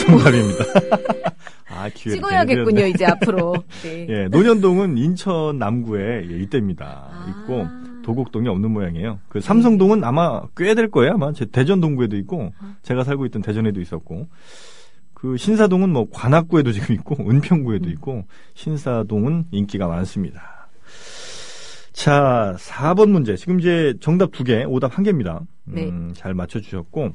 정답입니다. 0.00 0.64
아, 1.68 1.88
기회를 1.88 2.18
찍어야겠군요, 2.20 2.86
이제 2.86 3.06
앞으로. 3.06 3.54
네. 3.82 4.06
예, 4.08 4.28
논현동은 4.28 4.98
인천 4.98 5.58
남구에 5.58 6.28
예, 6.30 6.36
이때입니다. 6.42 7.08
아. 7.10 7.26
있고 7.30 7.66
도곡동이 8.04 8.46
없는 8.48 8.70
모양이에요. 8.70 9.20
그 9.28 9.40
삼성동은 9.40 10.04
아마 10.04 10.42
꽤 10.56 10.74
될 10.74 10.90
거예요. 10.90 11.12
아마 11.14 11.32
제 11.32 11.46
대전 11.46 11.80
동구에도 11.80 12.16
있고 12.18 12.52
아. 12.58 12.76
제가 12.82 13.04
살고 13.04 13.26
있던 13.26 13.42
대전에도 13.42 13.80
있었고 13.80 14.28
그 15.14 15.36
신사동은 15.36 15.90
뭐 15.90 16.06
관악구에도 16.12 16.72
지금 16.72 16.94
있고 16.96 17.16
은평구에도 17.30 17.86
음. 17.86 17.92
있고 17.92 18.24
신사동은 18.54 19.46
인기가 19.52 19.86
많습니다. 19.88 20.61
자, 21.92 22.56
4번 22.58 23.10
문제. 23.10 23.36
지금 23.36 23.60
이제 23.60 23.94
정답 24.00 24.32
두 24.32 24.44
개, 24.44 24.64
오답 24.64 24.96
한 24.96 25.04
개입니다. 25.04 25.40
네. 25.64 25.88
음, 25.88 26.12
잘 26.14 26.34
맞춰주셨고 26.34 27.10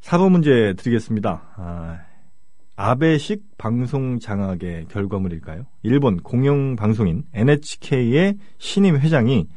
4번 0.00 0.30
문제 0.30 0.74
드리겠습니다. 0.76 1.42
아, 1.56 1.98
아베식 2.76 3.42
방송 3.58 4.20
장악의 4.20 4.86
결과물일까요? 4.88 5.66
1번 5.84 6.22
공영방송인 6.22 7.24
NHK의 7.34 8.36
신임 8.58 8.96
회장이 8.96 9.48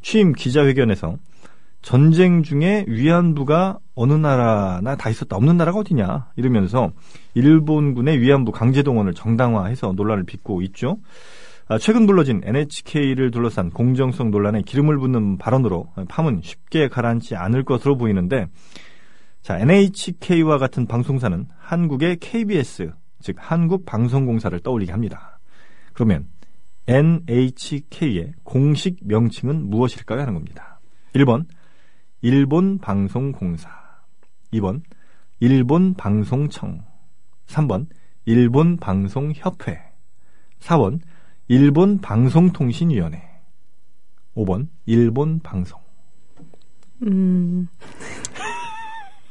취임 0.00 0.32
기자회견에서 0.32 1.16
전쟁 1.82 2.42
중에 2.42 2.86
위안부가 2.88 3.78
어느 3.94 4.14
나라나 4.14 4.96
다 4.96 5.10
있었다. 5.10 5.36
없는 5.36 5.58
나라가 5.58 5.78
어디냐. 5.78 6.30
이러면서 6.36 6.92
일본군의 7.34 8.20
위안부 8.20 8.52
강제동원을 8.52 9.14
정당화해서 9.14 9.92
논란을 9.92 10.24
빚고 10.24 10.62
있죠. 10.62 10.98
아, 11.70 11.78
최근 11.78 12.04
불러진 12.04 12.40
NHK를 12.42 13.30
둘러싼 13.30 13.70
공정성 13.70 14.32
논란에 14.32 14.62
기름을 14.62 14.98
붓는 14.98 15.38
발언으로 15.38 15.86
파문 16.08 16.40
쉽게 16.42 16.88
가라앉지 16.88 17.36
않을 17.36 17.62
것으로 17.62 17.96
보이는데 17.96 18.48
자, 19.40 19.56
NHK와 19.56 20.58
같은 20.58 20.88
방송사는 20.88 21.46
한국의 21.60 22.16
KBS, 22.16 22.90
즉 23.20 23.36
한국방송공사를 23.38 24.58
떠올리게 24.58 24.90
합니다. 24.90 25.38
그러면 25.92 26.26
NHK의 26.88 28.32
공식 28.42 28.96
명칭은 29.04 29.70
무엇일까요? 29.70 30.22
하는 30.22 30.34
겁니다. 30.34 30.80
1번 31.14 31.46
일본 32.20 32.78
방송공사 32.78 33.70
2번 34.54 34.82
일본 35.38 35.94
방송청 35.94 36.82
3번 37.46 37.86
일본 38.24 38.76
방송협회 38.76 39.78
4번 40.58 40.98
일본 41.50 41.98
방송통신위원회 41.98 43.20
5번 44.36 44.68
일본 44.86 45.40
방송 45.40 45.80
음, 47.02 47.66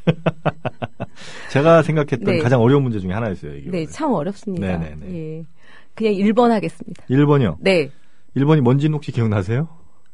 제가 1.49 1.81
생각했던 1.81 2.25
네. 2.25 2.39
가장 2.39 2.59
어려운 2.59 2.83
문제 2.83 2.99
중에 2.99 3.13
하나였어요. 3.13 3.55
이게. 3.55 3.69
네, 3.71 3.85
참 3.85 4.11
어렵습니다. 4.11 4.67
네네네. 4.67 5.13
예. 5.13 5.45
그냥 5.93 6.13
1번 6.15 6.49
하겠습니다. 6.49 7.05
1번이요. 7.09 7.55
네. 7.61 7.89
1번이 8.35 8.59
뭔지는 8.61 8.95
혹시 8.95 9.13
기억나세요? 9.13 9.69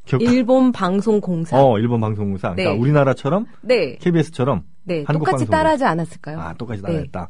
기억... 0.06 0.22
일본 0.22 0.72
방송공사. 0.72 1.58
어, 1.58 1.80
일본 1.80 2.02
방송공사. 2.02 2.52
그러니까 2.54 2.74
네. 2.74 2.80
우리나라처럼 2.80 3.48
네. 3.62 3.96
KBS처럼 3.96 4.64
네. 4.84 4.98
한국 5.08 5.26
똑같이 5.26 5.46
방송공사. 5.46 5.52
따라하지 5.58 5.86
않았을까요? 5.86 6.40
아, 6.40 6.54
똑같이 6.54 6.84
네. 6.84 6.88
따라했다. 6.88 7.30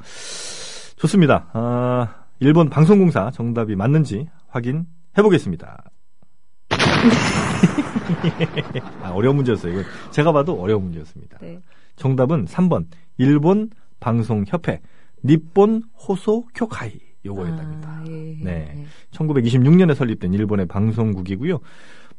좋습니다. 0.97 1.49
아, 1.53 2.25
일본 2.39 2.69
방송공사 2.69 3.31
정답이 3.31 3.77
맞는지 3.77 4.27
확인해 4.55 4.85
보겠습니다. 5.21 5.83
아, 9.01 9.11
어려운 9.11 9.35
문제였어요. 9.35 9.73
이거 9.73 9.83
제가 10.11 10.31
봐도 10.31 10.59
어려운 10.59 10.83
문제였습니다. 10.83 11.37
네. 11.41 11.59
정답은 11.97 12.45
3번 12.45 12.85
일본 13.17 13.69
방송협회 13.99 14.81
니폰 15.23 15.83
호소 16.07 16.47
쿄카이 16.53 16.93
요거였답니다. 17.25 17.89
아, 17.89 18.03
예, 18.07 18.11
네. 18.41 18.73
예. 18.77 18.85
1926년에 19.11 19.93
설립된 19.95 20.33
일본의 20.33 20.67
방송국이고요. 20.67 21.59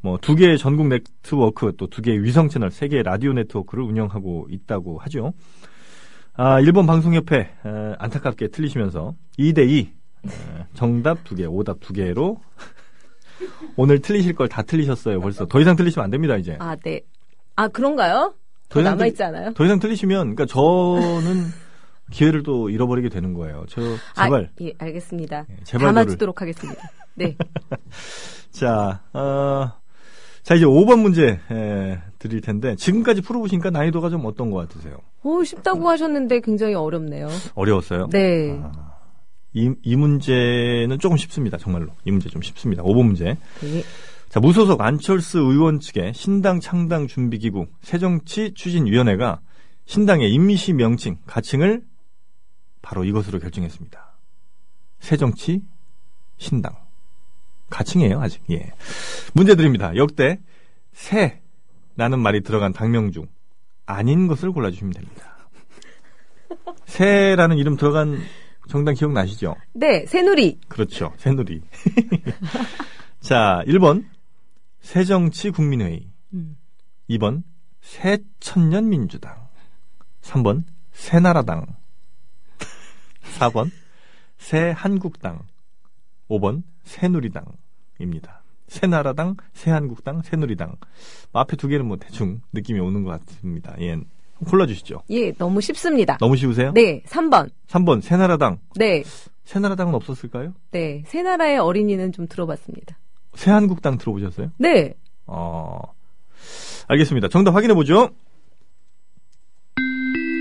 뭐 0.02 0.18
두 0.18 0.34
개의 0.34 0.58
전국 0.58 0.88
네트워크 0.88 1.74
또 1.76 1.86
두 1.86 2.02
개의 2.02 2.22
위성 2.22 2.48
채널, 2.48 2.70
세 2.70 2.88
개의 2.88 3.02
라디오 3.02 3.32
네트워크를 3.32 3.82
운영하고 3.84 4.48
있다고 4.50 4.98
하죠. 4.98 5.32
아, 6.34 6.60
일본 6.60 6.86
방송협회 6.86 7.38
에, 7.38 7.94
안타깝게 7.98 8.48
틀리시면서 8.48 9.14
2대 9.38 9.68
2 9.70 9.92
정답 10.74 11.24
두 11.24 11.34
개, 11.34 11.44
오답 11.46 11.78
두 11.80 11.92
개로 11.92 12.40
오늘 13.76 14.00
틀리실 14.00 14.34
걸 14.34 14.48
다 14.48 14.62
틀리셨어요. 14.62 15.20
벌써 15.20 15.46
더 15.46 15.60
이상 15.60 15.76
틀리시면 15.76 16.04
안 16.04 16.10
됩니다, 16.10 16.36
이제. 16.36 16.56
아, 16.58 16.76
네. 16.76 17.00
아, 17.56 17.68
그런가요? 17.68 18.34
더더 18.68 18.80
이상 18.80 18.92
남아있지 18.96 19.22
않아요? 19.22 19.52
더 19.54 19.64
이상 19.64 19.78
틀리시면 19.78 20.34
그러니까 20.34 20.46
저는 20.46 21.44
기회를 22.10 22.42
또 22.42 22.70
잃어버리게 22.70 23.08
되는 23.08 23.34
거예요. 23.34 23.64
저 23.68 23.80
제발 24.16 24.44
아, 24.44 24.48
예, 24.62 24.72
알겠습니다. 24.78 25.46
예, 25.50 25.56
제발 25.64 25.88
담아주도록 25.88 26.40
하겠습니다. 26.40 26.82
네. 27.14 27.36
자, 28.50 29.02
어, 29.12 29.72
자, 30.42 30.54
이제 30.54 30.64
5번 30.64 31.00
문제, 31.00 31.40
에, 31.50 31.98
드릴 32.18 32.40
텐데, 32.40 32.76
지금까지 32.76 33.20
풀어보시니까 33.22 33.70
난이도가 33.70 34.08
좀 34.10 34.24
어떤 34.24 34.50
것 34.50 34.58
같으세요? 34.68 34.98
오, 35.22 35.42
쉽다고 35.44 35.88
하셨는데 35.88 36.40
굉장히 36.40 36.74
어렵네요. 36.74 37.28
어려웠어요? 37.54 38.08
네. 38.10 38.58
아, 38.62 38.95
이, 39.56 39.72
이 39.82 39.96
문제는 39.96 40.98
조금 41.00 41.16
쉽습니다, 41.16 41.56
정말로. 41.56 41.88
이 42.04 42.10
문제 42.10 42.28
좀 42.28 42.42
쉽습니다. 42.42 42.82
5번 42.82 43.06
문제. 43.06 43.38
네. 43.62 43.82
자, 44.28 44.38
무소속 44.38 44.82
안철수 44.82 45.38
의원 45.38 45.80
측의 45.80 46.12
신당 46.12 46.60
창당 46.60 47.06
준비기구 47.06 47.66
새정치 47.80 48.52
추진위원회가 48.52 49.40
신당의 49.86 50.30
임시 50.30 50.74
명칭, 50.74 51.16
가칭을 51.26 51.82
바로 52.82 53.04
이것으로 53.04 53.38
결정했습니다. 53.38 54.18
새정치 55.00 55.62
신당. 56.36 56.76
가칭이에요, 57.70 58.20
아직. 58.20 58.42
예. 58.50 58.72
문제 59.32 59.56
드립니다. 59.56 59.96
역대 59.96 60.38
새 60.92 61.40
라는 61.96 62.18
말이 62.18 62.42
들어간 62.42 62.74
당명 62.74 63.10
중 63.10 63.26
아닌 63.86 64.26
것을 64.26 64.52
골라주시면 64.52 64.92
됩니다. 64.92 65.48
새라는 66.84 67.56
이름 67.56 67.76
들어간 67.76 68.20
정당 68.68 68.94
기억나시죠? 68.94 69.56
네, 69.72 70.04
새누리. 70.06 70.60
그렇죠. 70.68 71.12
새누리. 71.18 71.62
자, 73.20 73.62
1번 73.66 74.04
새정치 74.80 75.50
국민회의. 75.50 76.08
음. 76.32 76.56
2번 77.10 77.42
새천년 77.80 78.88
민주당. 78.88 79.48
3번 80.22 80.64
새나라당. 80.92 81.66
4번 83.38 83.70
새한국당. 84.38 85.42
5번 86.28 86.62
새누리당입니다. 86.84 88.42
새나라당, 88.68 89.36
새한국당, 89.52 90.22
새누리당. 90.22 90.76
뭐 91.32 91.42
앞에 91.42 91.56
두 91.56 91.68
개는 91.68 91.86
뭐 91.86 91.96
대충 91.96 92.40
느낌이 92.52 92.80
오는 92.80 93.04
것 93.04 93.24
같습니다. 93.24 93.76
예. 93.80 93.96
골라주시죠. 94.44 95.02
예, 95.10 95.32
너무 95.32 95.60
쉽습니다. 95.60 96.18
너무 96.18 96.36
쉬우세요? 96.36 96.72
네, 96.74 97.02
3번. 97.06 97.50
3번 97.68 98.02
새나라당. 98.02 98.58
네, 98.76 99.02
새나라당은 99.44 99.94
없었을까요? 99.94 100.52
네. 100.72 101.02
새나라의 101.06 101.58
어린이는 101.58 102.12
좀 102.12 102.26
들어봤습니다. 102.26 102.98
새한국당 103.34 103.96
들어보셨어요? 103.98 104.50
네. 104.58 104.94
어, 105.26 105.80
알겠습니다. 106.88 107.28
정답 107.28 107.54
확인해 107.54 107.74
보죠. 107.74 108.10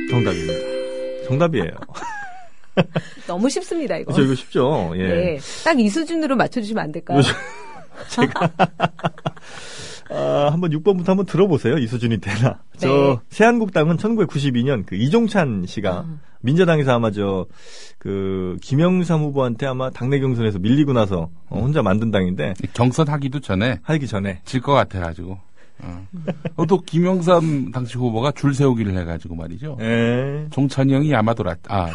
정답입니다. 0.10 0.54
정답이에요. 1.28 1.72
너무 3.28 3.50
쉽습니다, 3.50 3.98
이거. 3.98 4.14
저 4.14 4.22
이거 4.22 4.36
쉽죠? 4.36 4.92
예. 4.96 5.04
네. 5.08 5.40
딱 5.64 5.80
이 5.80 5.90
수준으로 5.90 6.36
맞춰주시면 6.36 6.84
안 6.84 6.92
될까요? 6.92 7.22
제가 8.10 8.50
아, 10.10 10.50
한번 10.52 10.72
6번부터 10.72 11.08
한번 11.08 11.26
들어보세요. 11.26 11.78
이 11.78 11.88
수준이 11.88 12.20
되나. 12.20 12.60
저 12.78 12.88
네. 12.88 13.18
새한국당은 13.30 13.98
1992년 13.98 14.86
그 14.86 14.96
이종찬 14.96 15.66
씨가 15.66 15.92
아. 15.92 16.06
민자당에서 16.42 16.94
아마 16.94 17.12
저 17.12 17.46
그 18.06 18.56
김영삼 18.62 19.20
후보한테 19.22 19.66
아마 19.66 19.90
당내 19.90 20.20
경선에서 20.20 20.60
밀리고 20.60 20.94
나서 20.94 21.30
어, 21.50 21.60
혼자 21.60 21.82
만든 21.82 22.12
당인데 22.12 22.54
경선 22.76 23.08
하기도 23.08 23.40
전에 23.40 23.80
하기 23.82 24.06
전에 24.06 24.42
질 24.46 24.62
것 24.62 24.74
같아 24.74 25.00
가지고. 25.00 25.40
어. 25.80 26.08
어, 26.56 26.66
또 26.68 26.80
김영삼 26.82 27.72
당시 27.72 27.98
후보가 27.98 28.34
줄 28.34 28.54
세우기를 28.54 28.96
해가지고 28.96 29.34
말이죠. 29.36 29.78
예. 29.82 30.46
종찬이 30.52 30.94
형이 30.94 31.16
아마도라, 31.16 31.56
아, 31.68 31.88
네. 31.88 31.94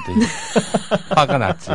화가 1.14 1.38
났지. 1.38 1.70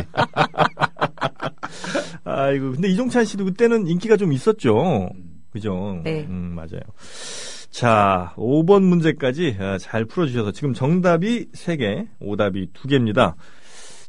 아이고 2.24 2.72
근데 2.72 2.88
이종찬 2.88 3.24
씨도 3.24 3.46
그때는 3.46 3.86
인기가 3.86 4.16
좀 4.18 4.32
있었죠. 4.34 5.08
그죠? 5.56 6.00
네. 6.04 6.26
음, 6.28 6.52
맞아요. 6.54 6.80
자, 7.70 8.34
5번 8.36 8.82
문제까지 8.82 9.56
아, 9.58 9.78
잘 9.78 10.04
풀어주셔서 10.04 10.52
지금 10.52 10.74
정답이 10.74 11.46
3개, 11.52 12.06
오답이 12.20 12.70
2개입니다. 12.74 13.34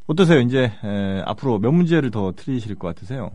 어떠세요? 0.07 0.41
이제 0.41 0.71
에, 0.83 1.21
앞으로 1.25 1.59
몇 1.59 1.71
문제를 1.71 2.11
더 2.11 2.33
틀리실 2.35 2.75
것 2.75 2.89
같으세요? 2.89 3.31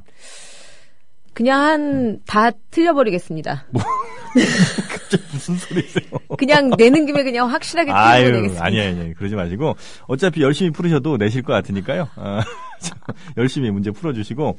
그냥 1.33 1.61
한, 1.61 2.21
다 2.27 2.51
틀려버리겠습니다. 2.71 3.67
무슨 5.33 5.57
소리세요? 5.57 6.19
그냥 6.39 6.71
내는 6.79 7.07
김에 7.07 7.23
그냥 7.23 7.51
확실하게 7.51 7.91
틀려버리겠습니다. 7.91 8.65
아니, 8.65 8.81
아니, 8.81 9.15
그러지 9.15 9.35
마시고, 9.35 9.77
어차피 10.07 10.43
열심히 10.43 10.71
풀으셔도 10.71 11.17
내실 11.17 11.43
것 11.43 11.53
같으니까요. 11.55 12.09
아, 12.17 12.43
자, 12.81 12.95
열심히 13.37 13.71
문제 13.71 13.91
풀어주시고, 13.91 14.57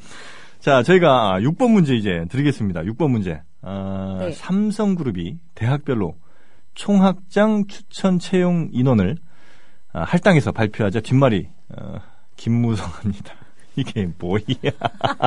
자, 0.63 0.81
저희가 0.81 1.39
6번 1.41 1.71
문제 1.71 1.93
이제 1.93 2.23
드리겠습니다. 2.29 2.83
6번 2.83 3.11
문제. 3.11 3.41
아, 3.61 4.15
네. 4.21 4.31
삼성그룹이 4.31 5.37
대학별로 5.55 6.15
총학장 6.73 7.67
추천 7.67 8.17
채용 8.17 8.69
인원을 8.71 9.17
아, 9.91 10.03
할당해서 10.03 10.53
발표하자 10.53 11.01
뒷말이, 11.01 11.49
어, 11.67 11.97
김무성합니다. 12.37 13.33
이게 13.75 14.07
뭐야. 14.17 14.71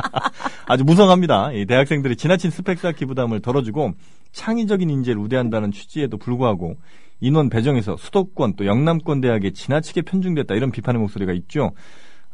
아주 0.65 0.83
무성합니다. 0.83 1.51
이 1.51 1.67
대학생들이 1.67 2.15
지나친 2.15 2.49
스펙 2.49 2.79
쌓기 2.79 3.05
부담을 3.05 3.39
덜어주고 3.39 3.93
창의적인 4.31 4.89
인재를 4.89 5.21
우대한다는 5.21 5.71
취지에도 5.71 6.17
불구하고 6.17 6.77
인원 7.19 7.51
배정에서 7.51 7.95
수도권 7.95 8.55
또 8.55 8.65
영남권 8.65 9.21
대학에 9.21 9.51
지나치게 9.51 10.01
편중됐다 10.01 10.55
이런 10.55 10.71
비판의 10.71 10.99
목소리가 10.99 11.31
있죠. 11.33 11.73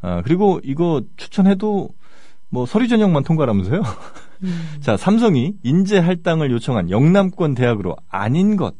아, 0.00 0.22
그리고 0.22 0.58
이거 0.64 1.02
추천해도 1.18 1.90
뭐 2.54 2.66
서류 2.66 2.86
전형만 2.86 3.24
통과라면서요. 3.24 3.82
자, 4.80 4.96
삼성이 4.96 5.56
인재 5.64 5.98
할당을 5.98 6.52
요청한 6.52 6.88
영남권 6.88 7.56
대학으로 7.56 7.96
아닌 8.08 8.56
것, 8.56 8.76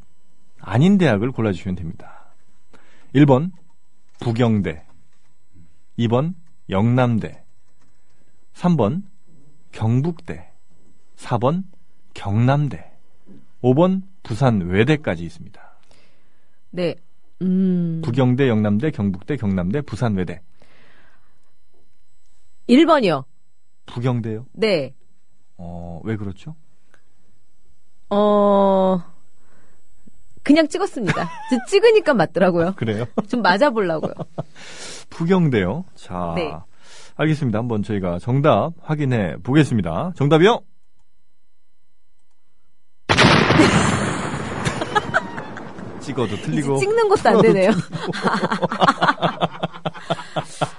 아닌 0.60 0.96
대학을 0.96 1.32
골라주시면 1.32 1.74
됩니다. 1.74 2.32
1번 3.16 3.50
부경대, 4.20 4.84
2번 5.98 6.34
영남대, 6.70 7.42
3번 8.54 9.02
경북대, 9.72 10.52
4번 11.16 11.64
경남대, 12.14 12.92
5번 13.60 14.02
부산 14.22 14.60
외대까지 14.60 15.24
있습니다. 15.24 15.60
네. 16.70 16.94
음. 17.42 18.02
부경대, 18.04 18.48
영남대, 18.48 18.92
경북대, 18.92 19.37
경남대, 19.37 19.80
부산 19.80 20.14
외대. 20.14 20.42
1번이요. 22.68 23.24
부경대요? 23.87 24.47
네. 24.53 24.94
어, 25.57 26.01
왜 26.05 26.16
그렇죠? 26.16 26.55
어, 28.11 29.03
그냥 30.42 30.68
찍었습니다. 30.68 31.14
저 31.51 31.57
찍으니까 31.70 32.14
맞더라고요. 32.14 32.75
그래요? 32.77 33.07
좀 33.29 33.42
맞아보려고요. 33.42 34.12
부경대요. 35.11 35.85
자, 35.94 36.33
네. 36.37 36.53
알겠습니다. 37.16 37.59
한번 37.59 37.83
저희가 37.83 38.18
정답 38.18 38.73
확인해 38.83 39.37
보겠습니다. 39.42 40.12
정답이요? 40.16 40.61
찍어도 46.01 46.37
틀리고. 46.37 46.79
찍는 46.79 47.09
것도 47.09 47.29
안 47.31 47.40
되네요. 47.42 47.70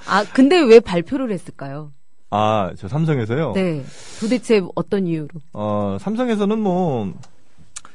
아, 0.07 0.23
근데 0.33 0.59
왜 0.61 0.79
발표를 0.79 1.31
했을까요? 1.31 1.91
아, 2.29 2.71
저 2.77 2.87
삼성에서요? 2.87 3.53
네. 3.53 3.83
도대체 4.19 4.61
어떤 4.75 5.07
이유로? 5.07 5.29
어, 5.53 5.97
삼성에서는 5.99 6.59
뭐, 6.59 7.13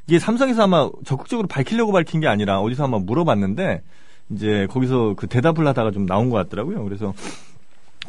이게 0.06 0.18
삼성에서 0.18 0.62
아마 0.62 0.90
적극적으로 1.04 1.46
밝히려고 1.48 1.92
밝힌 1.92 2.20
게 2.20 2.26
아니라 2.26 2.60
어디서 2.60 2.84
아마 2.84 2.98
물어봤는데, 2.98 3.82
이제 4.30 4.66
거기서 4.70 5.14
그 5.16 5.26
대답을 5.26 5.66
하다가 5.66 5.90
좀 5.90 6.06
나온 6.06 6.30
것 6.30 6.36
같더라고요. 6.36 6.84
그래서 6.84 7.12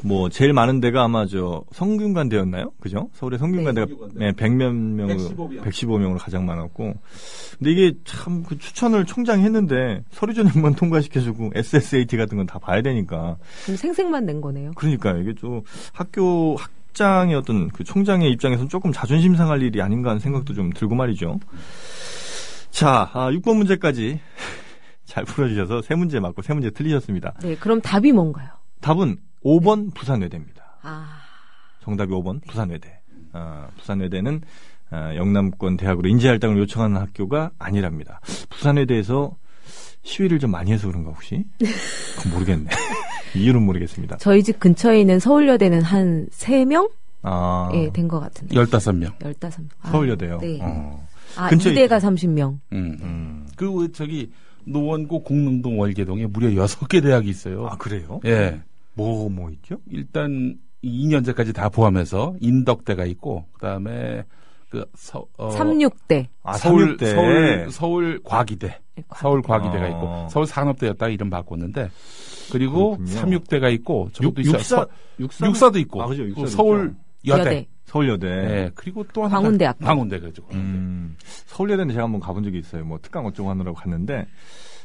뭐 0.04 0.30
제일 0.30 0.52
많은 0.54 0.80
데가 0.80 1.04
아마 1.04 1.28
저 1.28 1.64
성균관대였나요? 1.74 2.72
그죠? 2.80 3.10
서울의 3.14 3.38
성균관대가 3.38 3.88
네, 4.16 4.32
100몇 4.32 4.74
명으로 4.74 5.18
115명. 5.18 5.62
115명으로 5.62 6.18
가장 6.18 6.46
많았고. 6.46 6.94
근데 7.60 7.72
이게 7.72 7.94
참 8.06 8.44
그 8.44 8.58
추천을 8.58 9.06
총장이 9.06 9.44
했는데 9.44 10.04
서류 10.12 10.34
전형만 10.34 10.74
통과시켜 10.76 11.20
주고 11.22 11.52
SSAT 11.54 12.18
같은 12.18 12.38
건 12.38 12.48
다 12.48 12.58
봐야 12.58 12.82
되니까. 12.82 13.38
그럼 13.66 13.78
생색만 13.78 14.26
낸 14.26 14.42
거네요. 14.42 14.72
그러니까 14.76 15.12
이게 15.18 15.36
좀 15.36 15.62
학교 15.94 16.56
학장의 16.56 17.36
어떤 17.36 17.68
그 17.70 17.84
총장의 17.84 18.32
입장에서는 18.32 18.70
조금 18.70 18.92
자존심 18.92 19.36
상할 19.36 19.62
일이 19.62 19.82
아닌가 19.82 20.10
하는 20.12 20.20
생각도 20.20 20.54
좀 20.56 20.72
들고 20.72 20.96
말이죠. 20.96 21.40
자, 22.72 23.10
아, 23.14 23.30
6번 23.32 23.58
문제까지 23.58 24.20
잘 25.06 25.26
풀어 25.26 25.48
주셔서 25.48 25.82
세 25.84 25.94
문제 25.94 26.20
맞고 26.20 26.42
세 26.42 26.54
문제 26.54 26.72
틀리셨습니다. 26.72 27.34
네, 27.44 27.56
그럼 27.58 27.82
답이 27.82 28.12
뭔가요? 28.14 28.48
답은 28.80 29.18
5번 29.44 29.94
부산외대입니다. 29.94 30.78
아, 30.84 31.20
정답이 31.84 32.12
5번 32.14 32.46
부산외대. 32.48 33.00
어, 33.34 33.68
부산외대는 33.78 34.42
어, 34.92 35.12
영남권 35.16 35.78
대학으로 35.78 36.10
인재할당을 36.10 36.58
요청하는 36.60 36.98
학교가 36.98 37.52
아니랍니다. 37.58 38.20
부산외대에서 38.50 39.36
시위를 40.04 40.40
좀 40.40 40.52
많이 40.52 40.72
해서 40.72 40.88
그런가 40.88 41.12
혹시? 41.12 41.46
그건 42.18 42.34
모르겠네. 42.34 42.70
이유는 43.36 43.62
모르겠습니다. 43.64 44.18
저희 44.18 44.44
집 44.44 44.60
근처에 44.60 45.00
있는 45.02 45.20
서울여대는 45.20 45.82
한 45.82 46.28
3명? 46.32 46.92
아, 47.24 47.70
예, 47.74 47.90
된 47.94 48.08
것 48.08 48.20
같은데. 48.20 48.56
15명. 48.56 49.18
15명. 49.20 49.70
아, 49.82 49.92
서울여대요. 49.92 50.40
네. 50.40 50.60
어. 50.62 51.08
아, 51.38 51.48
근처에 51.50 51.72
이대가 51.72 52.00
30명. 52.00 52.60
음. 52.74 52.98
음. 53.02 53.48
그 53.56 53.92
저기 53.94 54.32
노원구 54.66 55.24
공릉동 55.24 55.80
월계동에 55.80 56.26
무려 56.26 56.50
6개 56.66 57.02
대학이 57.02 57.30
있어요. 57.30 57.68
아 57.68 57.78
그래요? 57.78 58.20
예. 58.26 58.60
뭐 58.94 59.30
뭐 59.30 59.50
있죠? 59.52 59.78
일단 59.90 60.56
2년제까지 60.84 61.54
다 61.54 61.70
포함해서 61.70 62.36
인덕대가 62.40 63.06
있고 63.06 63.46
그다음에 63.54 64.24
그 64.70 64.86
서, 64.96 65.26
어, 65.38 65.50
36대. 65.50 66.28
아 66.44 66.54
서울 66.58 66.86
서울대. 66.98 67.06
서울 67.14 67.72
서울 67.72 68.22
과기대. 68.24 68.68
네, 68.68 69.04
과기대. 69.08 69.20
서울 69.22 69.42
과기대가 69.42 69.86
어. 69.86 69.90
있고 69.90 70.30
서울 70.30 70.46
산업대였다 70.48 71.10
이름 71.10 71.30
바꿨는데 71.30 71.90
그리고 72.52 72.92
그렇군요. 72.98 73.08
삼육대가 73.20 73.70
있고 73.70 74.10
저것도 74.14 74.42
육, 74.44 74.46
있어요. 74.48 74.58
육사 74.60 74.76
서- 74.78 74.88
육사 75.20 75.46
육사도 75.48 75.80
있고 75.80 76.02
아, 76.02 76.08
그죠, 76.08 76.24
또 76.24 76.30
육사도 76.30 76.48
서울 76.48 76.86
있죠. 76.88 76.98
여대. 77.28 77.42
여대. 77.42 77.68
서울여대. 77.86 78.28
예. 78.28 78.72
그리고 78.74 79.04
또 79.14 79.26
하나 79.26 79.36
광운대학교. 79.42 79.84
광운대 79.86 80.20
가지고. 80.22 80.48
음, 80.54 81.18
서울여대는 81.48 81.94
제가 81.94 82.06
한번 82.06 82.22
가본 82.22 82.42
적이 82.46 82.60
있어요. 82.60 82.86
뭐 82.86 82.98
특강 83.02 83.26
어쩌고 83.26 83.50
하느라고 83.50 83.76
갔는데 83.76 84.26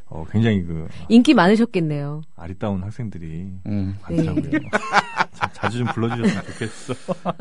어, 0.09 0.25
굉장히 0.31 0.62
그 0.62 0.88
인기 1.09 1.35
많으셨겠네요. 1.35 2.23
아리따운 2.37 2.83
학생들이 2.83 3.47
음. 3.66 3.99
많더라고요. 4.03 4.61
자, 5.33 5.51
자주 5.53 5.79
좀 5.79 5.87
불러주셨으면 5.88 6.45
좋겠어. 6.45 6.95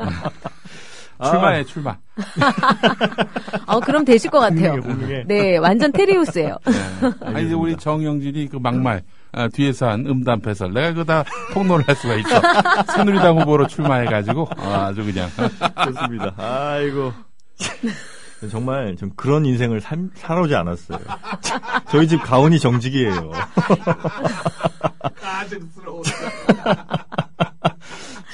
아, 1.18 1.30
출마해 1.30 1.64
출마. 1.64 1.96
어, 3.66 3.80
그럼 3.80 4.04
되실 4.04 4.30
것 4.30 4.38
같아요. 4.40 4.76
네, 5.26 5.56
완전 5.56 5.90
테리우스예요. 5.92 6.58
아니 7.24 7.46
이제 7.46 7.54
우리 7.54 7.74
정영진이 7.76 8.48
그 8.48 8.56
막말 8.58 9.02
아, 9.32 9.48
뒤에서 9.48 9.88
한 9.88 10.04
음담 10.06 10.40
패설 10.40 10.74
내가 10.74 10.92
그다 10.92 11.24
폭로를 11.54 11.86
할 11.88 11.96
수가 11.96 12.16
있어. 12.16 12.40
새누리당 12.92 13.40
후보로 13.40 13.66
출마해가지고 13.66 14.48
아, 14.58 14.86
아주 14.86 15.04
그냥 15.04 15.28
좋습니다. 15.84 16.34
아이고. 16.36 17.12
정말 18.50 18.96
좀 18.96 19.10
그런 19.16 19.46
인생을 19.46 19.80
살, 19.80 20.08
살아오지 20.14 20.54
않았어요. 20.54 20.98
저희 21.90 22.06
집 22.06 22.22
가온이 22.22 22.58
정직이에요. 22.58 23.32
가증스러워. 25.20 26.02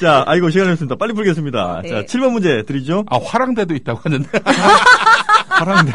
자, 0.00 0.24
아이고, 0.26 0.50
시간이 0.50 0.72
없습니다. 0.72 0.96
빨리 0.96 1.12
풀겠습니다. 1.12 1.82
네. 1.82 1.88
자, 1.88 2.02
7번 2.02 2.32
문제 2.32 2.62
드리죠. 2.64 3.04
아 3.08 3.18
화랑대도 3.22 3.74
있다고 3.74 4.00
하는데 4.02 4.28
화랑대. 5.48 5.92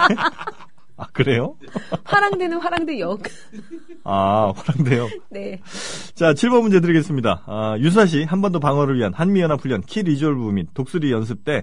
아, 0.95 1.05
그래요? 1.13 1.55
화랑대는 2.05 2.59
화랑대 2.59 2.99
역. 2.99 3.21
아, 4.03 4.51
화랑대요. 4.55 5.09
네. 5.29 5.59
자, 6.15 6.33
7번 6.33 6.61
문제 6.61 6.79
드리겠습니다. 6.79 7.43
아, 7.45 7.75
유사시 7.79 8.23
한반도 8.23 8.59
방어를 8.59 8.97
위한 8.97 9.13
한미연합훈련 9.13 9.81
키 9.81 10.01
리졸브 10.03 10.49
및 10.51 10.69
독수리 10.73 11.11
연습 11.11 11.43
때 11.43 11.57
아, 11.57 11.61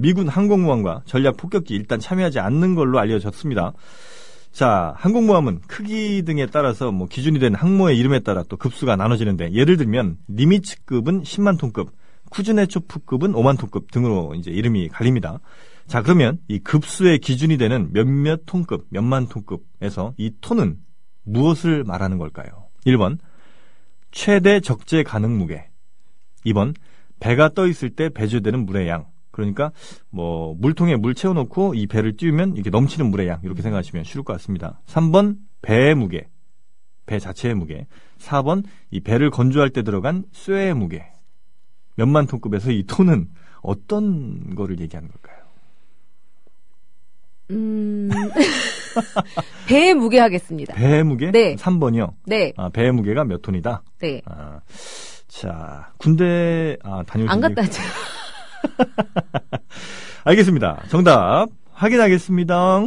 미군 0.00 0.28
항공모함과 0.28 1.02
전략 1.06 1.36
폭격기 1.36 1.74
일단 1.74 1.98
참여하지 1.98 2.40
않는 2.40 2.74
걸로 2.74 2.98
알려졌습니다. 2.98 3.72
자, 4.52 4.94
항공모함은 4.96 5.60
크기 5.68 6.22
등에 6.22 6.46
따라서 6.46 6.90
뭐 6.90 7.06
기준이 7.06 7.38
된 7.38 7.54
항모의 7.54 7.98
이름에 7.98 8.20
따라 8.20 8.42
또 8.48 8.56
급수가 8.56 8.96
나눠지는데 8.96 9.52
예를 9.52 9.76
들면 9.76 10.16
니미츠급은 10.30 11.22
10만 11.22 11.58
톤급, 11.58 11.90
쿠즈네초프급은 12.30 13.32
5만 13.32 13.58
톤급 13.58 13.90
등으로 13.90 14.34
이제 14.34 14.50
이름이 14.50 14.88
갈립니다. 14.88 15.40
자, 15.86 16.02
그러면 16.02 16.38
이 16.48 16.58
급수의 16.58 17.18
기준이 17.18 17.58
되는 17.58 17.92
몇몇 17.92 18.40
톤급, 18.46 18.86
몇만 18.88 19.28
톤급에서 19.28 20.14
이 20.16 20.32
톤은 20.40 20.78
무엇을 21.24 21.84
말하는 21.84 22.18
걸까요? 22.18 22.68
1번 22.86 23.18
최대 24.10 24.60
적재 24.60 25.02
가능 25.02 25.36
무게. 25.36 25.68
2번 26.46 26.74
배가 27.20 27.50
떠 27.50 27.66
있을 27.66 27.90
때 27.90 28.08
배주되는 28.08 28.64
물의 28.64 28.88
양. 28.88 29.06
그러니까 29.36 29.70
뭐 30.08 30.54
물통에 30.58 30.96
물 30.96 31.14
채워놓고 31.14 31.74
이 31.74 31.86
배를 31.86 32.16
띄우면 32.16 32.54
이렇게 32.54 32.70
넘치는 32.70 33.10
물의 33.10 33.28
양 33.28 33.40
이렇게 33.44 33.60
생각하시면 33.60 34.04
쉬울 34.04 34.24
것 34.24 34.32
같습니다. 34.34 34.80
3번 34.86 35.36
배의 35.60 35.94
무게, 35.94 36.28
배 37.04 37.18
자체의 37.18 37.54
무게. 37.54 37.86
4번 38.18 38.64
이 38.90 39.00
배를 39.00 39.30
건조할 39.30 39.68
때 39.70 39.82
들어간 39.82 40.24
쇠의 40.32 40.72
무게. 40.74 41.04
몇만 41.96 42.26
톤급에서 42.26 42.70
이 42.70 42.84
톤은 42.86 43.28
어떤 43.60 44.54
거를 44.54 44.80
얘기하는 44.80 45.10
걸까요? 45.10 45.36
음. 47.50 48.08
배의 49.68 49.94
무게 49.94 50.18
하겠습니다. 50.18 50.74
배의 50.74 51.04
무게? 51.04 51.30
네. 51.30 51.56
3번이요. 51.56 52.14
네. 52.24 52.52
아, 52.56 52.70
배의 52.70 52.92
무게가 52.92 53.24
몇 53.24 53.42
톤이다. 53.42 53.82
네. 54.00 54.22
아, 54.24 54.60
자 55.28 55.92
군대 55.98 56.76
아 56.82 57.02
다녀오신 57.06 57.30
안 57.30 57.36
지- 57.36 57.42
갔다 57.54 57.62
왔죠. 57.62 57.82
알겠습니다. 60.24 60.82
정답 60.88 61.46
확인하겠습니다. 61.72 62.80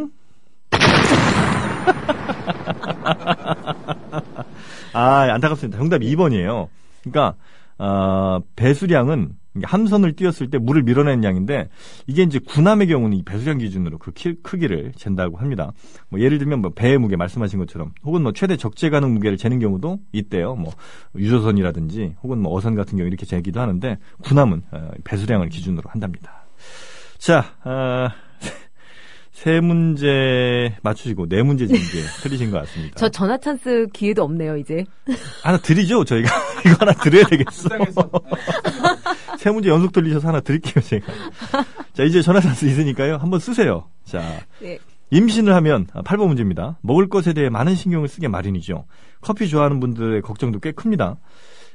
아, 4.93 5.33
안타깝습니다. 5.33 5.77
정답 5.77 6.01
2번이에요. 6.01 6.67
그러니까 7.03 7.35
어, 7.77 8.39
배수량은 8.55 9.31
함선을 9.63 10.13
띄웠을 10.15 10.49
때 10.49 10.57
물을 10.57 10.83
밀어내는 10.83 11.23
양인데 11.23 11.69
이게 12.07 12.23
이제 12.23 12.39
군함의 12.39 12.87
경우는 12.87 13.17
이 13.17 13.23
배수량 13.23 13.57
기준으로 13.57 13.97
그 13.97 14.11
키- 14.11 14.35
크기를 14.43 14.91
잰다고 14.95 15.37
합니다. 15.37 15.71
뭐 16.09 16.19
예를 16.19 16.37
들면 16.37 16.61
뭐 16.61 16.71
배의 16.71 16.97
무게 16.99 17.15
말씀하신 17.15 17.57
것처럼 17.59 17.91
혹은 18.03 18.21
뭐 18.21 18.31
최대 18.31 18.57
적재 18.57 18.89
가능 18.89 19.13
무게를 19.15 19.37
재는 19.37 19.59
경우도 19.59 19.99
있대요. 20.13 20.55
뭐 20.55 20.71
유조선이라든지 21.15 22.15
혹은 22.23 22.39
뭐 22.41 22.53
어선 22.55 22.75
같은 22.75 22.97
경우 22.97 23.07
이렇게 23.07 23.25
재기도 23.25 23.59
하는데 23.59 23.97
군함은 24.23 24.61
어, 24.71 24.91
배수량을 25.03 25.49
기준으로 25.49 25.89
한답니다. 25.89 26.45
자, 27.17 27.53
아, 27.63 28.09
세 29.31 29.59
문제 29.61 30.75
맞추시고 30.83 31.27
네 31.29 31.41
문제 31.43 31.63
이제 31.65 31.73
틀리신 32.21 32.51
것 32.51 32.59
같습니다. 32.59 32.95
저 32.97 33.07
전화 33.09 33.37
찬스 33.37 33.87
기회도 33.93 34.23
없네요, 34.23 34.57
이제. 34.57 34.83
하나 35.43 35.57
드리죠, 35.57 36.03
저희가. 36.03 36.29
이거 36.65 36.75
하나 36.79 36.91
드려야 36.93 37.23
되겠어. 37.25 37.69
세 39.39 39.51
문제 39.51 39.69
연속 39.69 39.93
틀리셔서 39.93 40.27
하나 40.27 40.41
드릴게요, 40.41 40.83
제가. 40.83 41.13
자, 41.93 42.03
이제 42.03 42.21
전화 42.21 42.41
찬스 42.41 42.65
있으니까요. 42.65 43.15
한번 43.15 43.39
쓰세요. 43.39 43.85
자, 44.03 44.21
네. 44.61 44.77
임신을 45.11 45.55
하면, 45.55 45.87
아, 45.93 46.01
8번 46.01 46.27
문제입니다. 46.27 46.77
먹을 46.81 47.07
것에 47.07 47.31
대해 47.31 47.47
많은 47.47 47.73
신경을 47.73 48.09
쓰게 48.09 48.27
마련이죠. 48.27 48.83
커피 49.21 49.47
좋아하는 49.47 49.79
분들의 49.79 50.23
걱정도 50.23 50.59
꽤 50.59 50.73
큽니다. 50.73 51.15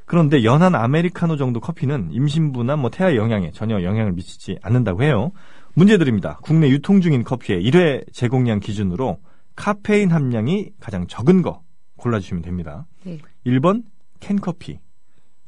그런데 0.04 0.44
연한 0.44 0.74
아메리카노 0.74 1.38
정도 1.38 1.60
커피는 1.60 2.10
임신부나 2.12 2.76
뭐 2.76 2.90
태아 2.90 3.16
영양에 3.16 3.50
전혀 3.52 3.82
영향을 3.82 4.12
미치지 4.12 4.58
않는다고 4.60 5.02
해요. 5.02 5.32
문제 5.72 5.96
드립니다. 5.96 6.38
국내 6.42 6.68
유통 6.68 7.00
중인 7.00 7.24
커피의 7.24 7.64
1회 7.64 8.12
제공량 8.12 8.60
기준으로 8.60 9.20
카페인 9.56 10.10
함량이 10.12 10.72
가장 10.80 11.06
적은 11.06 11.40
거 11.40 11.62
골라주시면 11.96 12.42
됩니다. 12.42 12.86
네. 13.04 13.18
1번 13.46 13.84
캔커피, 14.20 14.80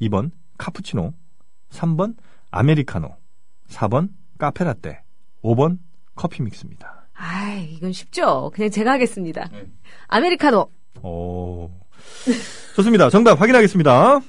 2번 0.01 0.31
카푸치노, 0.57 1.13
3번 1.71 2.15
아메리카노, 2.51 3.09
4번 3.69 4.09
카페라떼, 4.37 5.01
5번 5.43 5.79
커피 6.15 6.41
믹스입니다. 6.43 7.07
아, 7.15 7.53
이건 7.53 7.91
쉽죠. 7.93 8.51
그냥 8.53 8.69
제가 8.69 8.91
하겠습니다. 8.93 9.49
네. 9.51 9.65
아메리카노. 10.07 10.69
오. 11.03 11.69
좋습니다. 12.75 13.09
정답 13.09 13.41
확인하겠습니다. 13.41 14.19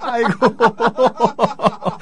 아이고. 0.00 0.30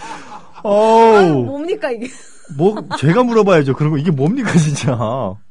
아, 0.63 0.69
어우, 0.69 1.45
뭡니까, 1.45 1.91
이게. 1.91 2.09
뭐, 2.57 2.75
제가 2.99 3.23
물어봐야죠. 3.23 3.75
그런 3.75 3.93
거, 3.93 3.99
이게 3.99 4.11
뭡니까, 4.11 4.53
진짜. 4.59 4.97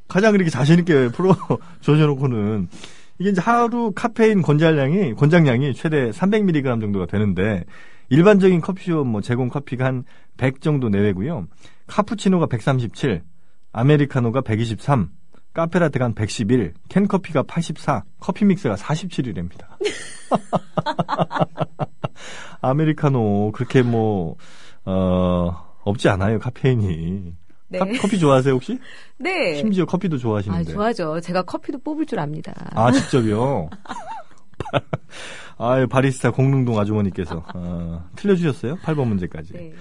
가장 0.08 0.34
이렇게 0.34 0.50
자신 0.50 0.78
있게 0.80 1.08
풀어, 1.08 1.34
줘놓고는. 1.80 2.68
이게 3.18 3.30
이제 3.30 3.40
하루 3.40 3.92
카페인 3.94 4.42
권장량이 4.42 5.14
권장량이 5.14 5.74
최대 5.74 6.10
300mg 6.10 6.80
정도가 6.80 7.06
되는데 7.06 7.64
일반적인 8.08 8.60
커피숍 8.60 9.06
뭐 9.06 9.20
제공 9.20 9.48
커피가 9.48 9.84
한 9.84 10.04
100 10.36 10.60
정도 10.60 10.90
내외고요. 10.90 11.46
카푸치노가 11.86 12.44
137, 12.44 13.22
아메리카노가 13.72 14.42
123, 14.42 15.08
카페라테가 15.54 16.04
한 16.04 16.14
111, 16.14 16.74
캔커피가 16.90 17.44
84, 17.44 18.04
커피 18.20 18.44
믹스가 18.44 18.74
47이랍니다. 18.74 19.64
아메리카노 22.60 23.52
그렇게 23.52 23.80
뭐 23.80 24.36
어, 24.84 25.52
없지 25.84 26.10
않아요 26.10 26.38
카페인이. 26.38 27.32
네. 27.68 27.78
카- 27.78 27.86
커피 28.00 28.18
좋아하세요 28.18 28.54
혹시? 28.54 28.78
네. 29.18 29.56
심지어 29.56 29.84
커피도 29.84 30.16
아, 30.16 30.18
좋아하시는데. 30.18 30.72
좋아하죠. 30.72 31.20
제가 31.20 31.42
커피도 31.42 31.78
뽑을 31.78 32.06
줄 32.06 32.18
압니다. 32.20 32.52
아, 32.74 32.90
직접요? 32.92 33.68
아유, 35.58 35.86
바리스타 35.88 36.32
공릉동 36.32 36.78
아주머니께서, 36.78 37.42
어, 37.54 38.04
틀려주셨어요? 38.16 38.76
8번 38.76 39.06
문제까지. 39.08 39.52
네. 39.54 39.72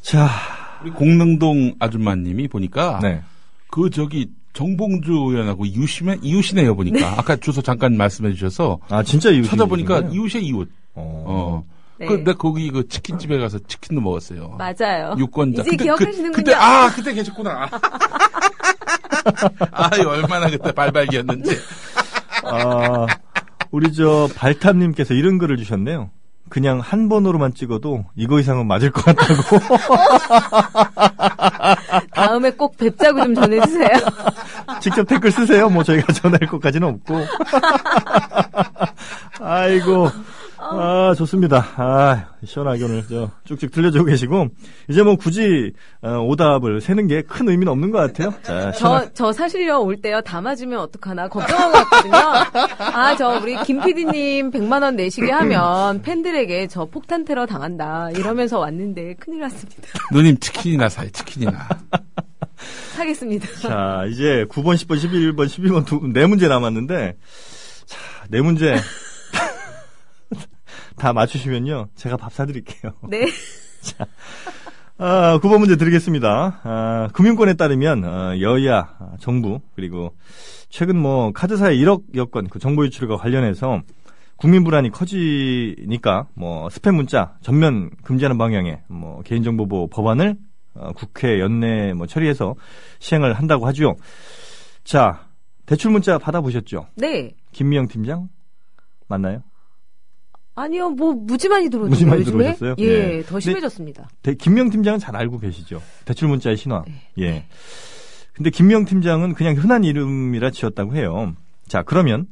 자, 0.00 0.28
우리 0.82 0.90
공릉동 0.90 1.74
아줌마님이 1.78 2.48
보니까 2.48 2.98
네. 3.00 3.22
그 3.70 3.88
저기 3.90 4.30
정봉주 4.52 5.12
의원하고 5.12 5.64
이웃이면 5.64 6.24
이웃이네요 6.24 6.74
보니까 6.74 7.14
아까 7.18 7.36
주소 7.36 7.62
잠깐 7.62 7.96
말씀해 7.96 8.32
주셔서 8.34 8.80
아, 8.88 9.02
진짜 9.02 9.30
이웃. 9.30 9.44
찾아보니까 9.44 10.00
이웃의 10.10 10.44
이웃. 10.44 10.68
어. 10.94 11.24
어. 11.26 11.64
네. 12.02 12.08
그, 12.08 12.14
내가 12.14 12.34
거기 12.34 12.68
그 12.70 12.88
치킨집에 12.88 13.38
가서 13.38 13.60
치킨도 13.60 14.02
먹었어요. 14.02 14.58
맞아요. 14.58 15.14
유권자. 15.16 15.62
이제 15.62 15.76
기억하시는군요. 15.76 16.32
그, 16.32 16.42
때 16.42 16.52
아, 16.54 16.90
그때 16.90 17.14
계셨구나. 17.14 17.70
아유, 19.70 20.08
얼마나 20.08 20.50
그때 20.50 20.72
발발기였는지. 20.72 21.56
아, 22.44 23.06
우리 23.70 23.92
저, 23.92 24.28
발탐님께서 24.34 25.14
이런 25.14 25.38
글을 25.38 25.58
주셨네요. 25.58 26.10
그냥 26.48 26.80
한 26.80 27.08
번으로만 27.08 27.54
찍어도 27.54 28.04
이거 28.16 28.40
이상은 28.40 28.66
맞을 28.66 28.90
것 28.90 29.04
같다고. 29.04 29.58
다음에 32.12 32.50
꼭 32.50 32.76
뵙자고 32.76 33.22
좀 33.22 33.34
전해주세요. 33.34 33.88
직접 34.82 35.06
댓글 35.06 35.30
쓰세요. 35.30 35.70
뭐 35.70 35.82
저희가 35.82 36.12
전할 36.12 36.40
것까지는 36.40 36.88
없고. 36.88 37.24
아이고. 39.40 40.10
아, 40.70 41.14
좋습니다. 41.16 41.66
아, 41.76 42.26
시원하게 42.44 42.84
오늘 42.84 43.04
저 43.08 43.30
쭉쭉 43.44 43.72
들려주고 43.72 44.04
계시고, 44.06 44.48
이제 44.88 45.02
뭐 45.02 45.16
굳이 45.16 45.72
어, 46.02 46.18
오답을 46.20 46.80
세는 46.80 47.08
게 47.08 47.22
큰 47.22 47.48
의미는 47.48 47.72
없는 47.72 47.90
것 47.90 47.98
같아요. 47.98 48.32
자, 48.42 48.70
저, 48.72 49.08
저 49.14 49.32
사실요, 49.32 49.80
올 49.82 49.96
때요, 50.00 50.20
다 50.22 50.40
맞으면 50.40 50.78
어떡하나 50.80 51.28
걱정하고 51.28 51.76
왔거든요. 51.78 52.14
아, 52.94 53.16
저 53.16 53.40
우리 53.40 53.56
김 53.64 53.80
PD님 53.80 54.50
100만원 54.50 54.94
내시게 54.94 55.30
하면 55.30 56.02
팬들에게 56.02 56.66
저 56.68 56.84
폭탄 56.84 57.24
테러 57.24 57.46
당한다. 57.46 58.10
이러면서 58.10 58.58
왔는데 58.58 59.14
큰일 59.18 59.40
났습니다. 59.40 59.82
누님 60.12 60.38
치킨이나 60.38 60.88
사요, 60.88 61.10
치킨이나. 61.10 61.68
사겠습니다. 62.94 63.46
자, 63.60 64.04
이제 64.08 64.44
9번, 64.48 64.74
10번, 64.76 64.96
11번, 64.98 65.46
12번 65.46 65.84
두, 65.86 66.00
네 66.12 66.26
문제 66.26 66.46
남았는데, 66.48 67.16
자, 67.86 67.98
네 68.28 68.40
문제. 68.40 68.76
다 70.96 71.12
맞추시면요. 71.12 71.88
제가 71.94 72.16
밥 72.16 72.32
사드릴게요. 72.32 72.92
네. 73.08 73.26
아, 74.98 75.38
9번 75.42 75.58
문제 75.58 75.76
드리겠습니다. 75.76 76.60
아, 76.62 77.08
금융권에 77.12 77.54
따르면 77.54 78.04
어, 78.04 78.40
여야, 78.40 78.94
아, 78.98 79.16
정부 79.18 79.60
그리고 79.74 80.14
최근 80.68 80.96
뭐 80.96 81.32
카드사의 81.32 81.78
1억 81.78 82.14
여건 82.14 82.48
그 82.48 82.58
정보 82.58 82.84
유출과 82.84 83.16
관련해서 83.16 83.82
국민 84.36 84.64
불안이 84.64 84.90
커지니까 84.90 86.26
뭐 86.34 86.68
스팸 86.68 86.94
문자 86.94 87.36
전면 87.42 87.90
금지하는 88.02 88.38
방향의 88.38 88.82
뭐 88.88 89.22
개인정보 89.22 89.66
보호 89.66 89.86
법안을 89.88 90.36
어, 90.74 90.92
국회 90.94 91.40
연내 91.40 91.92
뭐 91.92 92.06
처리해서 92.06 92.54
시행을 92.98 93.34
한다고 93.34 93.66
하죠. 93.68 93.96
자, 94.84 95.26
대출 95.66 95.90
문자 95.90 96.18
받아보셨죠? 96.18 96.86
네. 96.96 97.34
김미영 97.52 97.88
팀장 97.88 98.28
맞나요? 99.08 99.42
아니요, 100.54 100.90
뭐, 100.90 101.14
무지 101.14 101.48
많이 101.48 101.68
들어오죠. 101.70 101.90
무지 101.90 102.04
많이 102.04 102.20
요즘에? 102.20 102.54
들어오셨어요? 102.54 102.74
예, 102.78 102.98
네. 102.98 103.22
더 103.22 103.40
심해졌습니다. 103.40 104.08
대- 104.22 104.34
김명 104.34 104.68
팀장은 104.70 104.98
잘 104.98 105.16
알고 105.16 105.38
계시죠? 105.38 105.80
대출 106.04 106.28
문자의 106.28 106.56
신화. 106.56 106.84
네. 106.86 106.94
예. 107.20 107.46
근데 108.34 108.50
김명 108.50 108.84
팀장은 108.84 109.34
그냥 109.34 109.56
흔한 109.56 109.84
이름이라 109.84 110.50
지었다고 110.50 110.94
해요. 110.96 111.34
자, 111.66 111.82
그러면 111.82 112.26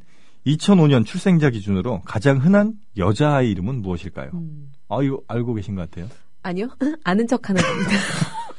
2005년 0.45 1.05
출생자 1.05 1.49
기준으로 1.49 2.01
가장 2.05 2.37
흔한 2.43 2.73
여자아이 2.97 3.49
이름은 3.51 3.81
무엇일까요? 3.81 4.29
음. 4.33 4.71
아, 4.89 5.01
이거 5.01 5.21
알고 5.27 5.53
계신 5.55 5.75
것 5.75 5.89
같아요. 5.89 6.07
아니요, 6.43 6.67
아는 7.03 7.27
척 7.27 7.49
하는 7.49 7.61
겁니다. 7.61 7.91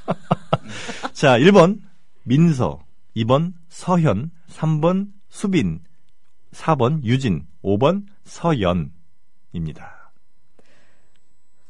자, 1.12 1.38
1번 1.38 1.78
민서, 2.24 2.80
2번 3.16 3.52
서현, 3.68 4.30
3번 4.50 5.08
수빈, 5.28 5.80
4번 6.52 7.02
유진, 7.04 7.44
5번 7.64 8.04
서연 8.24 8.90
입니다. 9.52 10.10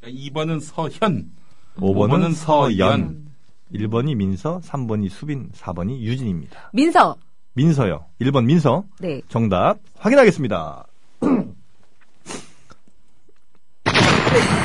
2번은 0.03 0.61
서현. 0.61 1.31
5번은 1.77 2.35
서연, 2.35 3.01
음. 3.01 3.35
1번이 3.73 4.16
민서, 4.16 4.61
3번이 4.61 5.09
수빈, 5.09 5.53
4번이 5.53 6.01
유진입니다. 6.01 6.71
민서! 6.73 7.16
민서요. 7.55 8.07
1번 8.21 8.45
민서. 8.45 8.85
네. 9.01 9.21
정답 9.29 9.79
확인하겠습니다. 9.99 10.87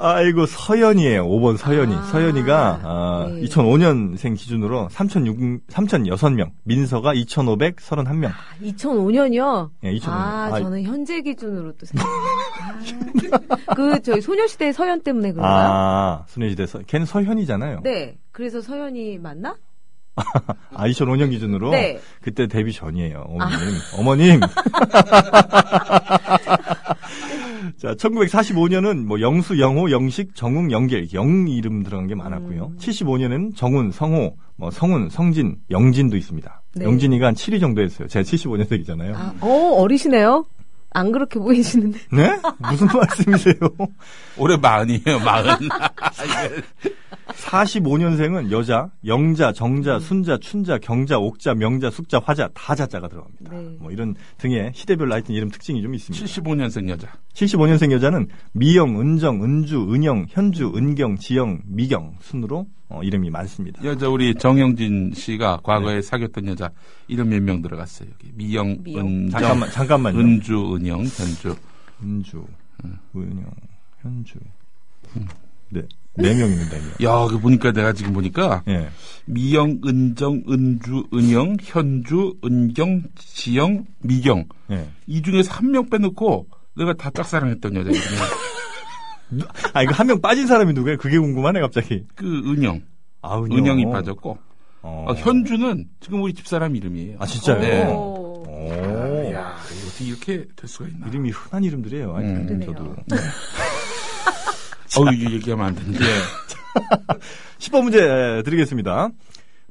아이고 0.00 0.46
서연이에요. 0.46 1.26
5번 1.26 1.56
서연이. 1.56 1.94
아, 1.94 2.02
서연이가 2.02 2.80
아, 2.82 3.26
네. 3.30 3.42
2005년생 3.42 4.36
기준으로 4.36 4.88
3,006 4.90 5.66
3,006명, 5.68 6.50
민서가 6.64 7.14
2,531명. 7.14 8.32
2005년이요? 8.62 9.70
예, 9.84 9.92
2005년. 9.94 10.08
아, 10.08 10.50
아, 10.52 10.60
저는 10.60 10.82
현재 10.84 11.20
기준으로 11.20 11.72
또 11.76 11.86
생각. 11.86 12.06
아, 12.06 12.78
그 13.74 14.00
저희 14.02 14.20
소녀시대 14.20 14.72
서현 14.72 15.02
때문에 15.02 15.32
그런가요? 15.32 15.68
아, 15.72 16.24
소녀시대 16.28 16.66
서 16.66 16.78
걔는 16.86 17.06
서현이잖아요. 17.06 17.80
네. 17.82 18.16
그래서 18.32 18.60
서현이 18.60 19.18
맞나? 19.18 19.56
아, 20.74 20.88
2005년 20.88 21.30
기준으로 21.30 21.70
네. 21.70 22.00
그때 22.22 22.46
데뷔 22.46 22.72
전이에요. 22.72 23.24
어머님. 23.28 23.58
어머님. 23.98 24.40
자, 27.76 27.94
1945년은 27.94 29.04
뭐 29.04 29.20
영수, 29.20 29.58
영호, 29.58 29.90
영식, 29.90 30.34
정웅, 30.34 30.70
영길, 30.70 31.12
영 31.12 31.48
이름 31.48 31.82
들어간 31.82 32.06
게 32.06 32.14
많았고요. 32.14 32.72
음. 32.72 32.78
75년에는 32.78 33.56
정훈, 33.56 33.90
성호, 33.92 34.36
뭐 34.56 34.70
성훈, 34.70 35.08
성진, 35.10 35.56
영진도 35.70 36.16
있습니다. 36.16 36.62
네. 36.76 36.84
영진이가 36.84 37.28
한 37.28 37.34
7위 37.34 37.60
정도 37.60 37.82
했어요. 37.82 38.08
제가 38.08 38.22
75년생이잖아요. 38.22 39.14
아, 39.14 39.34
어, 39.40 39.48
어리시네요? 39.80 40.44
안 40.90 41.12
그렇게 41.12 41.38
보이시는데. 41.38 41.98
네? 42.12 42.38
무슨 42.58 42.86
말씀이세요? 42.86 43.54
올해 44.38 44.56
마흔이에요, 44.56 45.18
마흔. 45.24 45.56
45년생은 47.26 48.50
여자, 48.50 48.90
영자, 49.04 49.48
음. 49.48 49.54
정자, 49.54 49.98
순자, 49.98 50.38
춘자, 50.38 50.78
경자, 50.78 51.18
옥자, 51.18 51.54
명자, 51.54 51.90
숙자, 51.90 52.20
화자 52.24 52.48
다 52.54 52.74
자자가 52.74 53.08
들어갑니다. 53.08 53.50
네. 53.52 53.76
뭐 53.80 53.90
이런 53.90 54.14
등의 54.38 54.72
시대별로 54.74 55.12
하여튼 55.12 55.34
이름 55.34 55.50
특징이 55.50 55.82
좀 55.82 55.94
있습니다. 55.94 56.24
75년생 56.24 56.88
여자. 56.88 57.08
75년생 57.34 57.92
여자는 57.92 58.28
미영, 58.52 59.00
은정, 59.00 59.42
은주, 59.42 59.92
은영, 59.92 60.26
현주, 60.28 60.72
은경, 60.74 61.16
지영, 61.16 61.60
미경 61.66 62.16
순으로 62.20 62.66
어, 62.88 63.02
이름이 63.02 63.30
많습니다. 63.30 63.82
여자 63.84 64.08
우리 64.08 64.34
정영진 64.34 65.12
씨가 65.14 65.60
과거에 65.64 66.00
사귀었던 66.02 66.46
여자 66.46 66.70
이름 67.08 67.30
몇 67.30 67.42
명 67.42 67.60
들어갔어요. 67.62 68.08
여기 68.12 68.30
미영, 68.34 68.78
미영. 68.82 69.06
은정, 69.06 69.30
잠깐만, 69.30 69.70
잠깐만요. 69.70 70.18
은주, 70.18 70.76
은영, 70.76 71.00
현주. 71.00 71.56
은주, 72.02 72.44
은영, 73.16 73.44
현주. 74.02 74.38
네, 75.70 75.82
네 76.18 76.34
명입니다. 76.34 76.76
이게. 76.76 77.04
야, 77.04 77.26
그 77.28 77.38
보니까 77.38 77.72
내가 77.72 77.92
지금 77.92 78.12
보니까 78.12 78.62
예. 78.68 78.88
미영, 79.26 79.80
은정, 79.86 80.42
은주, 80.48 81.04
은영, 81.12 81.56
현주, 81.62 82.34
은경, 82.44 83.02
지영, 83.16 83.84
미경 84.02 84.46
예. 84.70 84.88
이 85.06 85.20
중에서 85.22 85.52
한 85.52 85.70
명 85.70 85.88
빼놓고 85.90 86.46
내가 86.76 86.92
다 86.94 87.10
짝사랑했던 87.10 87.74
여자 87.76 87.90
이름이 87.90 89.42
아, 89.72 89.82
이거 89.82 89.92
한 89.94 90.06
명 90.06 90.20
빠진 90.20 90.46
사람이 90.46 90.72
누구예요? 90.72 90.98
그게 90.98 91.18
궁금하네, 91.18 91.60
갑자기. 91.60 92.04
그 92.14 92.24
은영, 92.46 92.80
아, 93.22 93.38
은영. 93.38 93.58
은영이 93.58 93.86
빠졌고 93.90 94.38
어. 94.82 95.04
어, 95.08 95.14
현주는 95.14 95.86
지금 96.00 96.22
우리 96.22 96.32
집사람 96.32 96.76
이름이에요. 96.76 97.16
아, 97.18 97.26
진짜요? 97.26 97.60
네. 97.60 97.84
오. 97.86 98.44
오. 98.46 99.32
야, 99.32 99.56
이거 99.72 99.86
어떻게 99.88 100.04
이렇게 100.04 100.36
될 100.54 100.68
수가 100.68 100.88
있나? 100.88 101.08
이름이 101.08 101.30
흔한 101.30 101.64
이름들이에요. 101.64 102.14
아니, 102.14 102.28
음. 102.28 102.60
저도. 102.64 102.94
어우, 104.96 105.32
얘기하면 105.32 105.66
안 105.66 105.74
되는데. 105.74 105.98
10번 107.58 107.82
문제 107.84 108.42
드리겠습니다. 108.44 109.08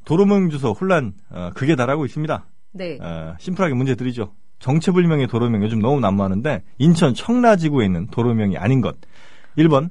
도로명 0.05 0.49
주소 0.49 0.71
혼란 0.71 1.13
어, 1.29 1.51
극에 1.55 1.75
달하고 1.75 2.05
있습니다. 2.05 2.45
네. 2.73 2.97
어, 3.01 3.35
심플하게 3.39 3.73
문제 3.73 3.95
드리죠. 3.95 4.33
정체불명의 4.59 5.27
도로명 5.27 5.63
요즘 5.63 5.79
너무 5.79 5.99
난무하는데 5.99 6.63
인천 6.77 7.13
청라지구에 7.13 7.85
있는 7.85 8.07
도로명이 8.07 8.57
아닌 8.57 8.81
것. 8.81 8.95
1번 9.57 9.89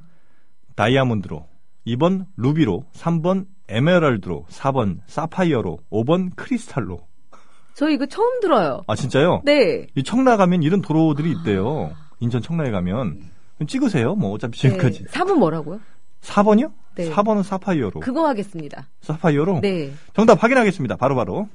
다이아몬드로, 0.77 1.47
2번 1.87 2.27
루비로, 2.37 2.85
3번 2.95 3.47
에메랄드로, 3.69 4.47
4번 4.51 4.99
사파이어로, 5.07 5.79
5번 5.91 6.35
크리스탈로. 6.37 7.01
저 7.75 7.89
이거 7.89 8.07
처음 8.07 8.41
들어요. 8.41 8.83
아 8.87 8.95
진짜요? 8.95 9.43
네. 9.45 9.87
이 9.95 10.03
청라 10.03 10.37
가면 10.37 10.63
이런 10.63 10.81
도로들이 10.81 11.31
있대요. 11.39 11.93
인천 12.21 12.41
청라에 12.43 12.71
가면 12.71 13.21
찍으세요. 13.67 14.15
뭐 14.15 14.33
어차피 14.33 14.59
지금까지. 14.59 15.05
네. 15.05 15.11
4번 15.11 15.35
뭐라고요? 15.35 15.81
4번이요? 16.23 16.73
네. 16.97 17.11
4번은 17.11 17.43
사파이어로. 17.43 18.01
그거 18.01 18.27
하겠습니다. 18.29 18.89
사파이어로? 19.01 19.61
네. 19.61 19.93
정답 20.15 20.43
확인하겠습니다. 20.43 20.97
바로바로. 20.97 21.49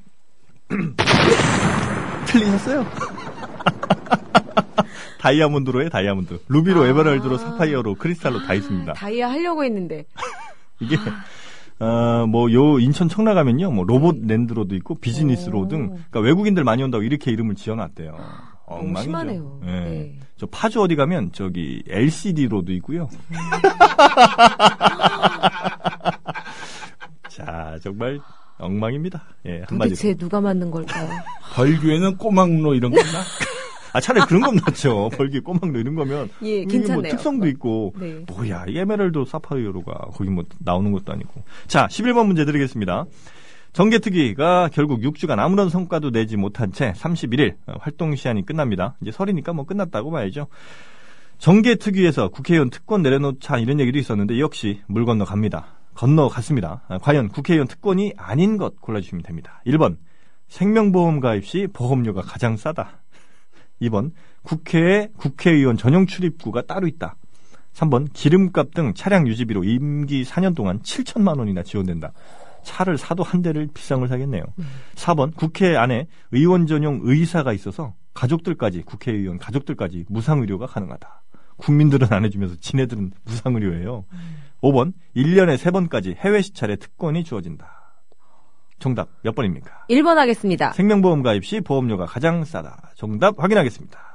틀리셨어요? 2.28 2.86
다이아몬드로의 5.20 5.90
다이아몬드. 5.90 6.40
루비로, 6.48 6.84
아. 6.84 6.88
에메랄드로, 6.88 7.38
사파이어로, 7.38 7.96
크리스탈로 7.96 8.46
다 8.46 8.54
있습니다. 8.54 8.94
다이아 8.94 9.30
하려고 9.30 9.66
했는데. 9.66 10.06
이게, 10.80 10.96
어, 11.80 12.26
뭐, 12.26 12.50
요, 12.54 12.80
인천 12.80 13.10
청라 13.10 13.34
가면요, 13.34 13.72
뭐, 13.72 13.84
로봇 13.84 14.16
랜드로도 14.26 14.76
있고, 14.76 14.96
비즈니스로 14.96 15.68
등, 15.68 15.88
그러니까 15.90 16.22
외국인들 16.22 16.64
많이 16.64 16.82
온다고 16.84 17.04
이렇게 17.04 17.32
이름을 17.32 17.56
지어놨대요. 17.56 18.18
엉망이죠. 18.70 19.02
심하네요. 19.04 19.62
예. 19.66 19.72
네. 19.72 20.20
저 20.38 20.46
파주 20.46 20.82
어디 20.82 20.96
가면, 20.96 21.32
저기, 21.34 21.84
LCD로도 21.88 22.72
있고요. 22.74 23.10
자, 27.30 27.78
정말 27.84 28.20
엉망입니다. 28.58 29.24
예, 29.46 29.64
한마디로. 29.68 29.96
도대체 29.96 30.14
누가 30.16 30.42
만든 30.42 30.70
걸까요? 30.72 31.10
벌교에는 31.56 32.18
꼬막로 32.18 32.74
이런 32.76 32.92
거 32.92 33.00
있나? 33.00 33.20
아, 33.92 34.00
차라리 34.00 34.24
그런 34.28 34.42
건 34.44 34.56
낫죠. 34.58 35.10
벌기 35.18 35.40
꼬막로 35.40 35.80
이런 35.80 35.96
거면. 35.96 36.30
예, 36.44 36.62
뭐 36.62 36.68
괜찮네요. 36.72 37.12
특성도 37.12 37.48
있고. 37.48 37.94
네. 38.00 38.24
뭐야, 38.28 38.66
이 38.68 38.78
에메랄드 38.78 39.24
사파이어로가 39.28 39.94
거기 40.14 40.30
뭐 40.30 40.44
나오는 40.60 40.92
것도 40.92 41.12
아니고. 41.12 41.44
자, 41.68 41.88
11번 41.88 42.28
문제 42.28 42.46
드리겠습니다. 42.46 43.06
정개특위가 43.74 44.70
결국 44.74 45.02
6주간 45.02 45.40
아무런 45.40 45.70
성과도 45.70 46.12
내지 46.12 46.38
못한 46.38 46.72
채 46.72 46.92
31일 46.94 47.56
어, 47.68 47.74
활동 47.80 48.16
시한이 48.16 48.46
끝납니다. 48.46 48.96
이제 49.02 49.12
설이니까 49.12 49.54
뭐 49.54 49.66
끝났다고 49.66 50.12
봐야죠. 50.12 50.48
정개특위에서 51.38 52.30
국회의원 52.30 52.70
특권 52.70 53.02
내려놓자 53.02 53.58
이런 53.58 53.80
얘기도 53.80 53.98
있었는데 53.98 54.40
역시 54.40 54.82
물 54.88 55.06
건너갑니다. 55.06 55.68
건너갔습니다. 55.94 56.82
아, 56.88 56.98
과연 56.98 57.30
국회의원 57.30 57.68
특권이 57.68 58.14
아닌 58.18 58.58
것 58.58 58.80
골라주시면 58.82 59.24
됩니다. 59.24 59.62
1번 59.66 59.98
생명보험 60.48 61.20
가입 61.20 61.46
시 61.46 61.68
보험료가 61.72 62.22
가장 62.22 62.58
싸다. 62.58 63.02
2번 63.82 64.12
국회에 64.44 65.10
국회의원 65.18 65.78
전용 65.78 66.06
출입구가 66.06 66.64
따로 66.64 66.88
있다. 66.88 67.16
3번 67.74 68.08
기름값 68.12 68.74
등 68.74 68.94
차량 68.94 69.28
유지비로 69.28 69.64
임기 69.64 70.24
4년 70.24 70.56
동안 70.56 70.80
7천만 70.80 71.38
원이나 71.38 71.64
지원된다. 71.64 72.12
차를 72.64 72.98
사도 72.98 73.24
한 73.24 73.42
대를 73.42 73.68
비싼 73.74 74.00
걸 74.00 74.08
사겠네요. 74.08 74.44
4번 74.96 75.36
국회 75.36 75.76
안에 75.76 76.08
의원 76.32 76.68
전용 76.68 77.00
의사가 77.04 77.54
있어서 77.54 77.94
가족들까지 78.14 78.84
국회의원 78.84 79.38
가족들까지 79.38 80.06
무상 80.10 80.40
의료가 80.40 80.66
가능하다. 80.68 81.24
국민들은 81.58 82.08
안 82.12 82.26
해주면서 82.26 82.56
지네들은 82.60 83.12
무상 83.26 83.56
의료예요. 83.56 84.06
5번 84.62 84.94
1년에 85.16 85.58
3번까지 85.58 86.16
해외 86.16 86.42
시찰의 86.42 86.78
특권이 86.78 87.24
주어진다. 87.24 87.80
정답 88.80 89.10
몇 89.24 89.36
번입니까? 89.36 89.86
1번 89.90 90.16
하겠습니다. 90.16 90.72
생명보험 90.72 91.22
가입 91.22 91.46
시 91.46 91.60
보험료가 91.62 92.06
가장 92.06 92.46
싸다. 92.46 92.92
정답 92.96 93.36
확인하겠습니다. 93.38 94.09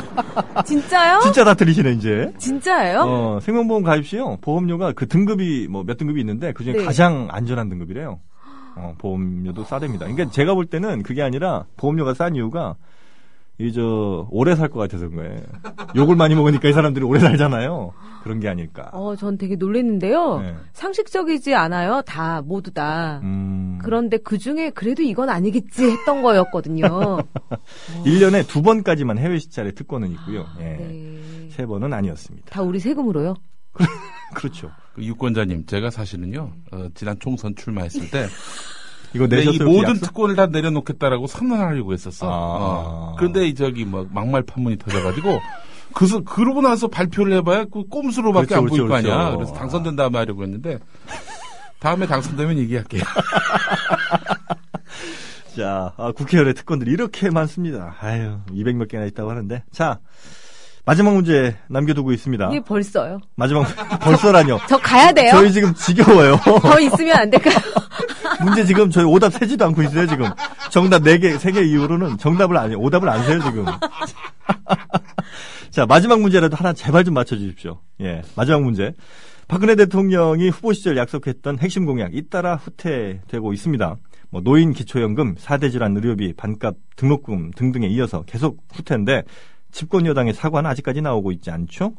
진짜요? 0.64 1.20
진짜 1.20 1.44
다 1.44 1.54
들리시네 1.54 1.92
이제. 1.92 2.32
진짜예요? 2.38 3.00
어, 3.00 3.38
생명보험 3.40 3.82
가입 3.82 4.06
시요 4.06 4.38
보험료가 4.40 4.92
그 4.92 5.06
등급이 5.08 5.68
뭐 5.68 5.84
몇 5.84 5.96
등급이 5.98 6.20
있는데 6.20 6.52
그중에 6.52 6.78
네. 6.78 6.84
가장 6.84 7.28
안전한 7.30 7.68
등급이래요. 7.68 8.20
어, 8.76 8.94
보험료도 8.98 9.64
싸답니다. 9.64 10.06
그러니까 10.06 10.30
제가 10.30 10.54
볼 10.54 10.66
때는 10.66 11.02
그게 11.02 11.22
아니라 11.22 11.64
보험료가 11.76 12.14
싼 12.14 12.34
이유가 12.34 12.74
이저 13.58 14.26
오래 14.30 14.56
살 14.56 14.68
것 14.68 14.80
같아서 14.80 15.08
그런 15.08 15.24
거예요. 15.28 15.42
욕을 15.94 16.16
많이 16.16 16.34
먹으니까 16.34 16.68
이 16.68 16.72
사람들이 16.72 17.04
오래 17.04 17.20
살잖아요. 17.20 17.92
그런 18.24 18.40
게 18.40 18.48
아닐까. 18.48 18.90
어, 18.92 19.14
전 19.16 19.38
되게 19.38 19.54
놀랬는데요. 19.54 20.40
네. 20.40 20.54
상식적이지 20.72 21.54
않아요. 21.54 22.02
다 22.06 22.42
모두 22.42 22.72
다. 22.72 23.20
음, 23.22 23.78
그런데 23.82 24.16
그 24.16 24.38
중에 24.38 24.70
그래도 24.70 25.02
이건 25.02 25.28
아니겠지 25.28 25.84
했던 25.84 26.22
거였거든요. 26.22 26.88
1년에 28.04 28.46
두 28.48 28.62
번까지만 28.62 29.18
해외 29.18 29.38
시찰의 29.38 29.74
특권은 29.74 30.10
있고요. 30.12 30.46
예. 30.58 30.62
네. 30.64 31.48
세 31.50 31.66
번은 31.66 31.92
아니었습니다. 31.92 32.50
다 32.50 32.62
우리 32.62 32.80
세금으로요? 32.80 33.34
그렇죠. 34.34 34.70
그 34.94 35.02
유권자님, 35.04 35.66
제가 35.66 35.90
사실은요, 35.90 36.52
어, 36.72 36.88
지난 36.94 37.16
총선 37.20 37.54
출마했을 37.54 38.10
때, 38.10 38.26
이거 39.14 39.26
내? 39.28 39.44
모든 39.44 39.90
약속? 39.90 40.06
특권을 40.06 40.36
다 40.36 40.46
내려놓겠다라고 40.46 41.26
선언하려고 41.26 41.92
했었어. 41.92 42.26
아. 42.26 42.30
어. 42.32 43.16
저기 43.56 43.84
뭐 43.84 44.06
막말 44.10 44.42
판문이 44.42 44.78
터져가지고, 44.78 45.40
그서 45.94 46.20
그러고 46.22 46.60
나서 46.60 46.88
발표를 46.88 47.32
해봐야 47.34 47.64
그 47.64 47.84
꼼수로밖에 47.84 48.46
그렇죠, 48.46 48.62
안 48.62 48.66
보일 48.68 48.82
그렇죠, 48.82 48.88
거 48.88 48.96
아니야. 48.96 49.16
그렇죠. 49.30 49.36
그래서 49.38 49.54
당선된 49.54 49.96
다음에 49.96 50.18
하려고 50.18 50.42
했는데, 50.42 50.78
다음에 51.78 52.06
당선되면 52.06 52.58
얘기할게요. 52.58 53.02
자, 55.56 55.92
아, 55.96 56.10
국회의원의 56.10 56.54
특권들이 56.54 56.90
이렇게 56.90 57.30
많습니다. 57.30 57.94
아유, 58.00 58.38
200몇 58.50 58.88
개나 58.88 59.04
있다고 59.04 59.30
하는데. 59.30 59.62
자, 59.70 60.00
마지막 60.86 61.14
문제 61.14 61.56
남겨두고 61.68 62.12
있습니다. 62.12 62.48
이게 62.50 62.60
벌써요. 62.60 63.18
마지막, 63.36 63.64
벌써라뇨. 64.00 64.60
저 64.68 64.76
가야 64.76 65.12
돼요? 65.12 65.30
저희 65.32 65.50
지금 65.50 65.72
지겨워요. 65.74 66.36
더 66.60 66.78
있으면 66.78 67.16
안 67.16 67.30
될까요? 67.30 67.56
문제 68.44 68.64
지금 68.64 68.90
저희 68.90 69.04
오답 69.04 69.32
세지도 69.32 69.64
않고 69.64 69.82
있어요, 69.82 70.06
지금. 70.06 70.26
정답 70.70 71.02
4개, 71.02 71.38
3개 71.38 71.66
이후로는 71.66 72.18
정답을 72.18 72.56
안, 72.58 72.74
오답을 72.74 73.08
안 73.08 73.24
세요, 73.24 73.40
지금. 73.42 73.64
자, 75.70 75.86
마지막 75.86 76.20
문제라도 76.20 76.54
하나 76.54 76.74
제발 76.74 77.04
좀 77.04 77.14
맞춰주십시오. 77.14 77.80
예, 78.02 78.22
마지막 78.36 78.62
문제. 78.62 78.92
박근혜 79.48 79.76
대통령이 79.76 80.50
후보 80.50 80.72
시절 80.72 80.96
약속했던 80.96 81.58
핵심 81.60 81.86
공약 81.86 82.14
잇따라 82.14 82.56
후퇴되고 82.56 83.52
있습니다. 83.52 83.96
뭐 84.30 84.40
노인 84.42 84.72
기초연금, 84.72 85.36
4대 85.36 85.70
질환 85.70 85.96
의료비, 85.96 86.34
반값 86.34 86.74
등록금 86.96 87.52
등등에 87.52 87.86
이어서 87.88 88.22
계속 88.22 88.58
후퇴인데 88.72 89.22
집권 89.74 90.06
여당의 90.06 90.32
사과는 90.34 90.70
아직까지 90.70 91.02
나오고 91.02 91.32
있지 91.32 91.50
않죠? 91.50 91.94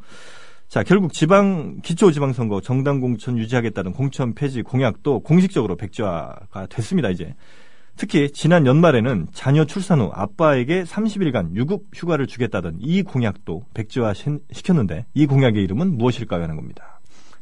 자, 0.68 0.82
결국 0.82 1.14
지방 1.14 1.82
기초 1.82 2.12
지방 2.12 2.34
선거 2.34 2.62
정당 2.62 3.00
공천 3.02 3.38
유지하겠다는 3.38 3.92
공천 3.92 4.34
폐지 4.34 4.64
공약도 4.64 5.20
공식적으로 5.20 5.76
백지화가 5.76 6.68
됐습니다, 6.68 7.10
이제. 7.10 7.36
특히 7.98 8.32
지난 8.32 8.66
연말에는 8.66 9.28
자녀 9.34 9.64
출산 9.66 10.00
후 10.02 10.10
아빠에게 10.14 10.84
30일간 10.84 11.56
유급 11.56 11.84
휴가를 11.94 12.28
주겠다던 12.28 12.78
이 12.80 13.04
공약도 13.04 13.66
백지화 13.74 14.14
시- 14.14 14.40
시켰는데 14.52 15.06
이 15.14 15.26
공약의 15.28 15.64
이름은 15.64 15.98
무엇일까요 15.98 16.44
하는 16.44 16.56
겁니다. 16.56 17.00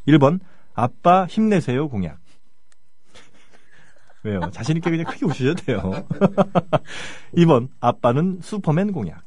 1번 0.07 0.39
아빠 0.75 1.25
힘내세요 1.25 1.87
공약. 1.89 2.19
왜요? 4.23 4.41
자신 4.51 4.77
있게 4.77 4.89
그냥 4.89 5.05
크게 5.05 5.25
웃으셔도 5.25 5.53
돼요. 5.55 6.05
2번 7.35 7.69
아빠는 7.79 8.39
슈퍼맨 8.41 8.91
공약. 8.91 9.23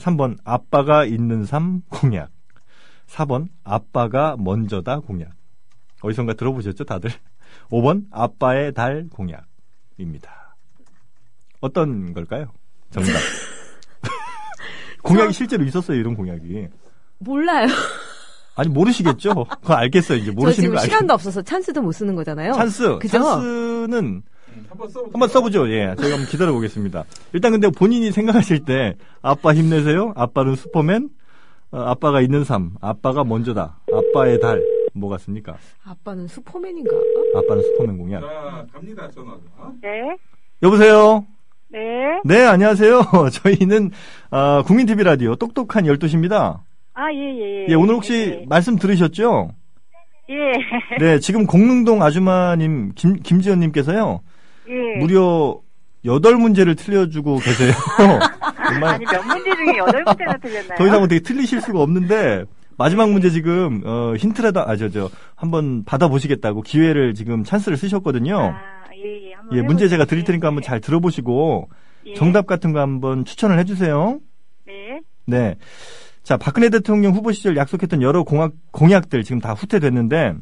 3번 0.00 0.38
아빠가 0.44 1.04
있는 1.04 1.44
삶 1.44 1.82
공약. 1.88 2.30
4번 3.06 3.48
아빠가 3.64 4.36
먼저다 4.38 5.00
공약. 5.00 5.30
어디선가 6.02 6.34
들어보셨죠 6.34 6.84
다들? 6.84 7.10
5번 7.70 8.06
아빠의 8.10 8.72
달 8.72 9.06
공약입니다. 9.10 10.56
어떤 11.60 12.14
걸까요? 12.14 12.52
정답. 12.90 13.12
공약이 15.02 15.32
실제로 15.32 15.64
있었어요 15.64 15.98
이런 15.98 16.14
공약이. 16.14 16.68
몰라요. 17.18 17.66
아니 18.56 18.68
모르시겠죠? 18.68 19.44
그거 19.44 19.74
알겠어요 19.74 20.18
이제 20.18 20.26
저 20.26 20.32
모르시는 20.32 20.70
거 20.70 20.76
알겠어요. 20.76 20.90
시간도 20.90 21.14
없어서 21.14 21.42
찬스도 21.42 21.82
못 21.82 21.92
쓰는 21.92 22.14
거잖아요. 22.14 22.52
찬스. 22.52 22.98
그죠? 23.00 23.22
찬스는 23.22 24.22
한번 24.68 24.88
써볼게요. 24.88 25.12
한번 25.12 25.28
써보죠. 25.28 25.70
예, 25.70 25.94
저희가 25.96 26.16
한번 26.16 26.26
기다려 26.26 26.52
보겠습니다. 26.52 27.04
일단 27.32 27.52
근데 27.52 27.68
본인이 27.70 28.10
생각하실 28.10 28.64
때 28.64 28.94
아빠 29.22 29.54
힘내세요. 29.54 30.12
아빠는 30.16 30.56
슈퍼맨. 30.56 31.10
어, 31.72 31.78
아빠가 31.82 32.20
있는 32.20 32.42
삶. 32.44 32.72
아빠가 32.80 33.22
먼저다. 33.24 33.80
아빠의 33.92 34.40
달. 34.40 34.62
뭐 34.92 35.08
같습니까? 35.10 35.56
아빠는 35.84 36.26
슈퍼맨인가? 36.26 36.90
아빠는 37.36 37.62
슈퍼맨 37.62 37.96
공약. 37.96 38.20
자, 38.22 38.66
갑니다, 38.72 39.08
전화. 39.10 39.32
어? 39.56 39.72
네, 39.80 40.16
여보세요. 40.62 41.24
네, 41.68 41.78
네, 42.24 42.44
안녕하세요. 42.44 43.02
저희는 43.32 43.92
어, 44.32 44.62
국민 44.64 44.86
TV 44.86 45.04
라디오 45.04 45.36
똑똑한 45.36 45.84
12시입니다. 45.84 46.58
아, 46.94 47.12
예, 47.12 47.18
예, 47.18 47.62
예. 47.62 47.66
예, 47.68 47.74
오늘 47.74 47.94
혹시 47.94 48.40
예, 48.42 48.46
말씀 48.48 48.74
들으셨죠? 48.76 49.50
예. 50.30 50.96
네, 50.98 51.18
지금 51.20 51.46
공릉동 51.46 52.02
아주마님 52.02 52.92
김 52.96 53.14
김지연님께서요 53.14 54.20
예. 54.70 54.98
무려 54.98 55.58
여덟 56.04 56.36
문제를 56.36 56.76
틀려주고 56.76 57.38
계세요. 57.38 57.72
정말 58.68 58.94
아니, 58.94 59.04
몇 59.04 59.22
문제 59.26 59.54
중에 59.56 59.76
여덟 59.78 60.02
문제나 60.04 60.36
틀렸나요? 60.38 60.78
더 60.78 60.86
이상 60.86 61.02
어떻게 61.02 61.20
틀리실 61.20 61.60
수가 61.60 61.80
없는데 61.82 62.44
마지막 62.78 63.10
문제 63.10 63.28
지금 63.30 63.82
어, 63.84 64.14
힌트라도 64.16 64.60
아 64.60 64.76
저 64.76 64.88
저 64.88 65.10
한번 65.34 65.84
받아보시겠다고 65.84 66.62
기회를 66.62 67.12
지금 67.14 67.44
찬스를 67.44 67.76
쓰셨거든요. 67.76 68.38
아, 68.38 68.56
예, 68.96 69.30
예. 69.30 69.34
한번 69.34 69.58
예, 69.58 69.62
문제 69.62 69.88
제가. 69.88 70.04
드릴 70.06 70.24
테니까 70.24 70.48
한번 70.48 70.62
잘 70.62 70.80
들어보시고 70.80 71.68
예. 72.06 72.14
정답 72.14 72.46
같은 72.46 72.72
거 72.72 72.80
한번 72.80 73.24
추천을 73.26 73.58
해주세요. 73.58 74.20
네. 74.66 75.00
네. 75.26 75.56
자, 76.22 76.36
박근혜 76.36 76.68
대통령 76.70 77.12
후보 77.12 77.32
시절 77.32 77.56
약속했던 77.56 78.02
여러 78.02 78.22
공약, 78.24 78.52
공약들 78.72 79.24
지금 79.24 79.40
다 79.40 79.52
후퇴됐는데 79.52 80.34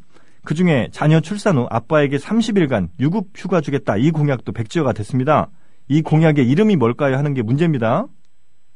그 0.48 0.54
중에 0.54 0.88
자녀 0.92 1.20
출산 1.20 1.58
후 1.58 1.66
아빠에게 1.68 2.16
30일간 2.16 2.88
유급 3.00 3.32
휴가 3.36 3.60
주겠다. 3.60 3.98
이 3.98 4.10
공약도 4.10 4.52
백지화가 4.52 4.94
됐습니다. 4.94 5.50
이 5.88 6.00
공약의 6.00 6.48
이름이 6.48 6.76
뭘까요? 6.76 7.18
하는 7.18 7.34
게 7.34 7.42
문제입니다. 7.42 8.06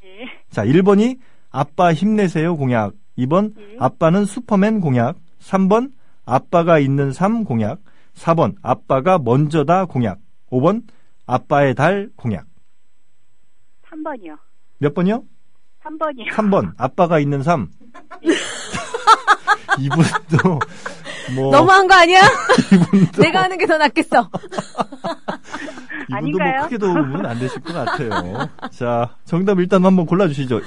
예. 0.05 0.09
자, 0.51 0.67
1번이 0.67 1.19
아빠 1.51 1.95
힘내세요 1.95 2.59
공약. 2.59 2.93
2번 3.17 3.55
예. 3.59 3.77
아빠는 3.81 4.27
슈퍼맨 4.27 4.83
공약. 4.83 5.17
3번 5.41 5.93
아빠가 6.27 6.79
있는 6.79 7.11
삶 7.11 7.43
공약. 7.43 7.79
4번 8.17 8.55
아빠가 8.61 9.17
먼저다 9.17 9.87
공약. 9.87 10.19
5번 10.51 10.83
아빠의 11.25 11.75
달 11.75 12.11
공약. 12.17 12.45
3번이요. 13.87 14.37
몇 14.77 14.93
번이요? 14.93 15.25
3번이요. 15.83 16.33
3번 16.33 16.75
아빠가 16.77 17.19
있는 17.19 17.43
삶. 17.43 17.71
이분도 19.81 20.59
뭐 21.35 21.51
너무한 21.51 21.87
거 21.87 21.95
아니야? 21.95 22.21
이분도 22.93 23.23
내가 23.23 23.43
하는 23.43 23.59
게 23.59 23.67
더 23.67 23.77
낫겠어. 23.79 24.29
이분도 26.09 26.09
뭐 26.09 26.17
아닌가요? 26.17 26.63
크게 26.65 26.79
도움은 26.79 27.25
안 27.27 27.39
되실 27.39 27.61
것 27.63 27.73
같아요. 27.73 28.49
자, 28.71 29.17
정답 29.25 29.59
일단 29.61 29.85
한번 29.85 30.07
골라 30.07 30.27
주시죠. 30.29 30.61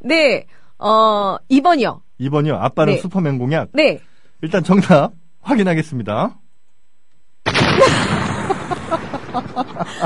네, 0.00 0.46
어, 0.78 1.36
2번이요. 1.50 2.00
2번이요. 2.20 2.56
아빠는 2.60 2.94
네. 2.94 2.98
슈퍼맨 3.00 3.38
공약. 3.38 3.68
네. 3.72 4.00
일단 4.42 4.62
정답 4.64 5.12
확인하겠습니다. 5.42 6.36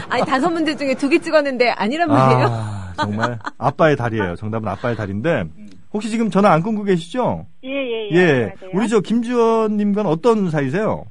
아니, 0.09 0.25
다섯 0.27 0.51
문제 0.51 0.77
중에 0.77 0.95
두 0.95 1.09
개 1.09 1.19
찍었는데 1.19 1.71
아니란 1.71 2.09
말이에요. 2.09 2.47
아, 2.49 2.93
정말 2.97 3.39
아빠의 3.59 3.97
달이에요. 3.97 4.37
정답은 4.37 4.69
아빠의 4.69 4.97
달인데 4.97 5.45
혹시 5.95 6.11
지금 6.11 6.29
전화 6.29 6.51
안 6.53 6.61
끊고 6.63 6.83
계시죠? 6.83 7.47
예, 7.63 7.69
예, 7.71 8.11
예. 8.11 8.17
예. 8.17 8.41
맞아요. 8.61 8.71
우리 8.75 8.89
저 8.89 9.01
김주원 9.01 9.77
님과는 9.77 10.11
어떤 10.11 10.51
사이세요? 10.51 11.07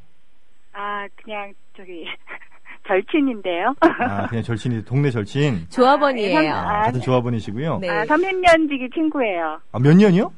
아, 0.74 1.08
그냥, 1.24 1.54
저기, 1.76 2.06
절친인데요. 2.86 3.74
아, 3.80 4.28
그냥 4.28 4.44
절친이 4.44 4.84
동네 4.84 5.10
절친. 5.10 5.68
조합원이에요. 5.72 6.54
아, 6.54 6.82
같은 6.84 7.00
조합원이시고요. 7.00 7.80
네. 7.80 7.90
아, 7.90 8.04
30년 8.04 8.70
지기 8.70 8.90
친구예요. 8.94 9.58
아, 9.72 9.80
몇 9.80 9.96
년이요? 9.96 10.32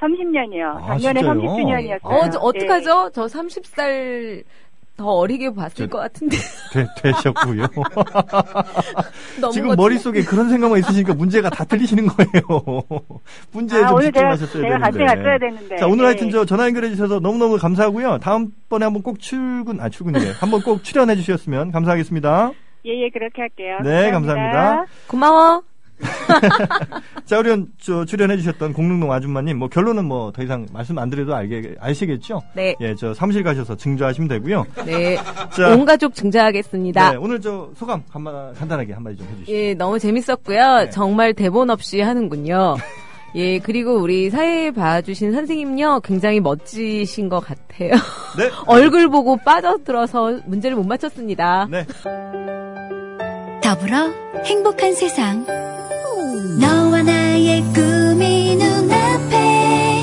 30년이요. 0.00 0.64
아, 0.64 0.98
작년에 0.98 1.20
진짜요? 1.20 1.40
30주년이었어요. 1.40 2.00
어, 2.02 2.28
저 2.30 2.38
어떡하죠? 2.40 3.10
저 3.14 3.26
30살 3.26 4.42
더 4.96 5.06
어리게 5.06 5.52
봤을 5.54 5.74
저- 5.74 5.86
것 5.88 5.98
같은데. 5.98 6.36
되, 6.72 6.86
되셨고요. 7.02 7.66
지금. 9.52 9.74
머릿속에 9.74 10.22
그런 10.22 10.48
생각만 10.50 10.78
있으시니까 10.80 11.14
문제가 11.14 11.50
다 11.50 11.64
틀리시는 11.64 12.06
거예요. 12.08 12.82
문제에 13.52 13.82
아, 13.84 13.88
좀 13.88 14.00
집중하셨어야 14.00 14.62
제가 14.62 14.78
같이 14.78 14.98
되는데. 14.98 15.16
갔어야 15.16 15.38
되는데. 15.38 15.76
자, 15.76 15.86
오늘 15.86 16.04
예. 16.04 16.06
하여튼 16.08 16.30
저 16.30 16.44
전화 16.44 16.66
연결해 16.66 16.90
주셔서 16.90 17.20
너무너무 17.20 17.56
감사하고요. 17.58 18.18
다음번에 18.18 18.84
한번 18.84 19.02
꼭 19.02 19.18
출근, 19.18 19.80
아, 19.80 19.88
출근이래. 19.88 20.32
한번 20.38 20.62
꼭 20.62 20.84
출연해 20.84 21.16
주셨으면 21.16 21.72
감사하겠습니다. 21.72 22.52
예, 22.84 23.04
예, 23.04 23.10
그렇게 23.10 23.40
할게요. 23.42 23.78
네, 23.82 24.10
감사합니다. 24.10 24.84
고마워. 25.06 25.62
자, 27.24 27.38
우리 27.38 27.64
저 27.80 28.04
출연해 28.04 28.36
주셨던 28.36 28.72
공릉동 28.72 29.12
아줌마님, 29.12 29.58
뭐 29.58 29.68
결론은 29.68 30.04
뭐 30.06 30.32
더 30.32 30.42
이상 30.42 30.66
말씀 30.72 30.98
안 30.98 31.10
드려도 31.10 31.34
알게, 31.34 31.74
아시겠죠? 31.80 32.42
네. 32.54 32.74
예, 32.80 32.94
저 32.94 33.12
사무실 33.14 33.42
가셔서 33.42 33.76
증조하시면 33.76 34.28
되고요. 34.28 34.64
네. 34.86 35.16
자, 35.54 35.68
온 35.70 35.84
가족 35.84 36.14
증자하겠습니다. 36.14 37.10
네, 37.12 37.16
오늘 37.16 37.40
저 37.40 37.70
소감 37.76 38.02
간마, 38.10 38.52
간단하게 38.52 38.92
한마디 38.94 39.16
좀 39.18 39.26
해주시죠. 39.32 39.52
예, 39.52 39.74
너무 39.74 39.98
재밌었고요. 39.98 40.76
네. 40.84 40.90
정말 40.90 41.34
대본 41.34 41.70
없이 41.70 42.00
하는군요. 42.00 42.76
예, 43.34 43.58
그리고 43.58 43.94
우리 43.96 44.28
사회 44.30 44.70
봐주신 44.70 45.32
선생님요, 45.32 46.00
굉장히 46.04 46.40
멋지신 46.40 47.28
것 47.28 47.40
같아요. 47.40 47.90
네. 48.36 48.50
얼굴 48.66 49.08
보고 49.08 49.36
빠져들어서 49.38 50.40
문제를 50.46 50.76
못 50.76 50.84
맞췄습니다. 50.86 51.66
네. 51.70 51.86
더불어 53.62 54.10
행복한 54.44 54.92
세상. 54.94 55.46
너와 56.32 57.02
나의 57.02 57.62
꿈이 57.74 58.56
눈앞에. 58.56 60.02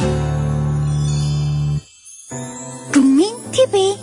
국민 2.93 3.35
TV 3.51 3.97